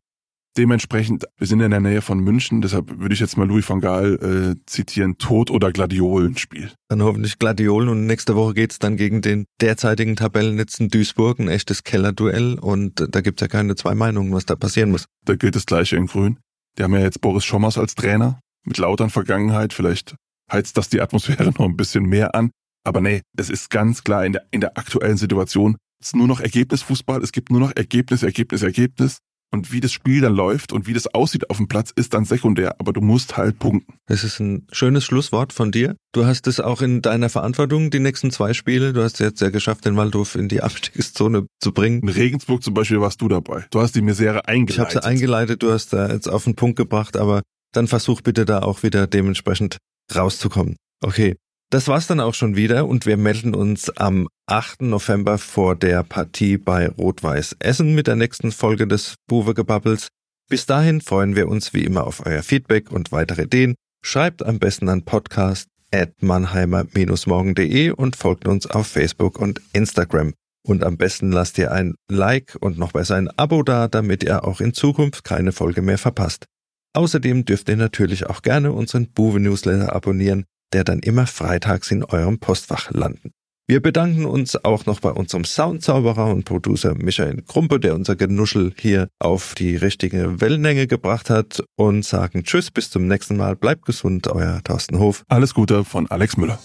Dementsprechend, 0.56 1.24
wir 1.36 1.46
sind 1.46 1.60
in 1.60 1.70
der 1.70 1.80
Nähe 1.80 2.02
von 2.02 2.18
München, 2.18 2.62
deshalb 2.62 2.98
würde 2.98 3.14
ich 3.14 3.20
jetzt 3.20 3.36
mal 3.36 3.46
Louis 3.46 3.68
van 3.68 3.80
Gaal 3.80 4.56
äh, 4.56 4.64
zitieren, 4.66 5.18
Tod- 5.18 5.50
oder 5.50 5.70
Gladiolenspiel. 5.70 6.72
Dann 6.88 7.02
hoffentlich 7.02 7.38
Gladiolen 7.38 7.88
und 7.88 8.06
nächste 8.06 8.34
Woche 8.34 8.54
geht's 8.54 8.78
dann 8.78 8.96
gegen 8.96 9.22
den 9.22 9.46
derzeitigen 9.60 10.16
Tabellennetzen 10.16 10.88
Duisburg, 10.88 11.38
ein 11.38 11.48
echtes 11.48 11.84
Kellerduell 11.84 12.58
und 12.58 13.06
da 13.14 13.20
gibt's 13.20 13.40
ja 13.40 13.48
keine 13.48 13.76
zwei 13.76 13.94
Meinungen, 13.94 14.32
was 14.32 14.46
da 14.46 14.56
passieren 14.56 14.90
muss. 14.90 15.04
Da 15.24 15.36
gilt 15.36 15.54
das 15.54 15.66
gleiche 15.66 15.96
in 15.96 16.06
Grün. 16.06 16.38
Die 16.76 16.82
haben 16.82 16.94
ja 16.94 17.00
jetzt 17.00 17.20
Boris 17.20 17.44
Schommers 17.44 17.78
als 17.78 17.94
Trainer 17.94 18.40
mit 18.64 18.78
lautern 18.78 19.10
Vergangenheit, 19.10 19.72
vielleicht 19.72 20.16
heizt 20.50 20.76
das 20.76 20.88
die 20.88 21.00
Atmosphäre 21.00 21.50
noch 21.58 21.66
ein 21.66 21.76
bisschen 21.76 22.04
mehr 22.04 22.34
an. 22.34 22.50
Aber 22.84 23.00
nee, 23.00 23.22
das 23.34 23.50
ist 23.50 23.70
ganz 23.70 24.02
klar 24.02 24.24
in 24.24 24.32
der, 24.32 24.46
in 24.50 24.60
der 24.60 24.78
aktuellen 24.78 25.16
Situation. 25.16 25.76
Es 26.00 26.08
ist 26.08 26.16
nur 26.16 26.28
noch 26.28 26.40
Ergebnisfußball, 26.40 27.22
es 27.22 27.32
gibt 27.32 27.50
nur 27.50 27.60
noch 27.60 27.72
Ergebnis, 27.74 28.22
Ergebnis, 28.22 28.62
Ergebnis. 28.62 29.18
Und 29.50 29.72
wie 29.72 29.80
das 29.80 29.92
Spiel 29.92 30.20
dann 30.20 30.34
läuft 30.34 30.72
und 30.72 30.86
wie 30.86 30.92
das 30.92 31.06
aussieht 31.14 31.48
auf 31.48 31.56
dem 31.56 31.68
Platz, 31.68 31.90
ist 31.94 32.12
dann 32.12 32.26
sekundär, 32.26 32.76
aber 32.78 32.92
du 32.92 33.00
musst 33.00 33.36
halt 33.38 33.58
punkten. 33.58 33.94
Das 34.06 34.22
ist 34.22 34.40
ein 34.40 34.66
schönes 34.72 35.04
Schlusswort 35.04 35.54
von 35.54 35.72
dir. 35.72 35.96
Du 36.12 36.26
hast 36.26 36.46
es 36.46 36.60
auch 36.60 36.82
in 36.82 37.00
deiner 37.00 37.30
Verantwortung, 37.30 37.90
die 37.90 37.98
nächsten 37.98 38.30
zwei 38.30 38.52
Spiele. 38.52 38.92
Du 38.92 39.02
hast 39.02 39.14
es 39.14 39.20
jetzt 39.20 39.40
ja 39.40 39.48
geschafft, 39.48 39.86
den 39.86 39.96
Waldhof 39.96 40.34
in 40.34 40.48
die 40.48 40.62
Abstiegszone 40.62 41.46
zu 41.60 41.72
bringen. 41.72 42.02
In 42.02 42.08
Regensburg 42.10 42.62
zum 42.62 42.74
Beispiel 42.74 43.00
warst 43.00 43.22
du 43.22 43.28
dabei. 43.28 43.64
Du 43.70 43.80
hast 43.80 43.94
die 43.94 44.02
Misere 44.02 44.46
eingeleitet. 44.46 44.70
Ich 44.74 44.80
habe 44.80 44.90
sie 44.90 45.02
eingeleitet, 45.02 45.62
du 45.62 45.72
hast 45.72 45.94
da 45.94 46.08
jetzt 46.12 46.28
auf 46.28 46.44
den 46.44 46.54
Punkt 46.54 46.76
gebracht, 46.76 47.16
aber 47.16 47.42
dann 47.72 47.88
versuch 47.88 48.20
bitte 48.20 48.44
da 48.44 48.60
auch 48.60 48.82
wieder 48.82 49.06
dementsprechend 49.06 49.78
rauszukommen. 50.14 50.76
Okay, 51.00 51.36
das 51.70 51.88
war's 51.88 52.06
dann 52.06 52.20
auch 52.20 52.34
schon 52.34 52.56
wieder 52.56 52.86
und 52.86 53.06
wir 53.06 53.16
melden 53.16 53.54
uns 53.54 53.90
am 53.90 54.28
8. 54.48 54.80
November 54.80 55.36
vor 55.36 55.76
der 55.76 56.02
Partie 56.02 56.56
bei 56.56 56.88
Rot-Weiß 56.88 57.56
Essen 57.58 57.94
mit 57.94 58.06
der 58.06 58.16
nächsten 58.16 58.50
Folge 58.50 58.86
des 58.86 59.16
Buwe-Gebabbels. 59.26 60.08
Bis 60.48 60.64
dahin 60.64 61.02
freuen 61.02 61.36
wir 61.36 61.48
uns 61.48 61.74
wie 61.74 61.84
immer 61.84 62.06
auf 62.06 62.24
euer 62.24 62.42
Feedback 62.42 62.90
und 62.90 63.12
weitere 63.12 63.42
Ideen. 63.42 63.74
Schreibt 64.02 64.42
am 64.42 64.58
besten 64.58 64.88
an 64.88 65.04
podcast 65.04 65.68
at 65.92 66.12
mannheimer-morgen.de 66.22 67.90
und 67.90 68.16
folgt 68.16 68.48
uns 68.48 68.66
auf 68.66 68.86
Facebook 68.86 69.38
und 69.38 69.60
Instagram. 69.74 70.32
Und 70.66 70.82
am 70.82 70.96
besten 70.96 71.30
lasst 71.30 71.58
ihr 71.58 71.70
ein 71.70 71.94
Like 72.10 72.56
und 72.60 72.78
noch 72.78 72.92
besser 72.92 73.16
ein 73.16 73.28
Abo 73.36 73.62
da, 73.62 73.86
damit 73.86 74.24
ihr 74.24 74.44
auch 74.44 74.62
in 74.62 74.72
Zukunft 74.72 75.24
keine 75.24 75.52
Folge 75.52 75.82
mehr 75.82 75.98
verpasst. 75.98 76.46
Außerdem 76.94 77.44
dürft 77.44 77.68
ihr 77.68 77.76
natürlich 77.76 78.26
auch 78.26 78.40
gerne 78.40 78.72
unseren 78.72 79.12
Buwe 79.12 79.40
Newsletter 79.40 79.94
abonnieren 79.94 80.46
der 80.72 80.84
dann 80.84 81.00
immer 81.00 81.26
freitags 81.26 81.90
in 81.90 82.04
eurem 82.04 82.38
Postfach 82.38 82.90
landen. 82.90 83.32
Wir 83.70 83.82
bedanken 83.82 84.24
uns 84.24 84.56
auch 84.64 84.86
noch 84.86 85.00
bei 85.00 85.10
unserem 85.10 85.44
Soundzauberer 85.44 86.28
und 86.28 86.46
Producer 86.46 86.94
Michael 86.94 87.42
Krumpe, 87.42 87.78
der 87.78 87.94
unser 87.94 88.16
Genuschel 88.16 88.72
hier 88.78 89.10
auf 89.18 89.54
die 89.54 89.76
richtige 89.76 90.40
Wellenlänge 90.40 90.86
gebracht 90.86 91.28
hat 91.28 91.62
und 91.76 92.02
sagen 92.02 92.44
Tschüss, 92.44 92.70
bis 92.70 92.88
zum 92.88 93.06
nächsten 93.06 93.36
Mal. 93.36 93.56
Bleibt 93.56 93.84
gesund, 93.84 94.26
euer 94.28 94.62
Thorsten 94.64 94.98
Hof. 94.98 95.22
Alles 95.28 95.52
Gute 95.52 95.84
von 95.84 96.10
Alex 96.10 96.38
Müller. 96.38 96.58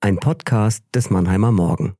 Ein 0.00 0.16
Podcast 0.16 0.82
des 0.92 1.10
Mannheimer 1.10 1.52
Morgen. 1.52 1.94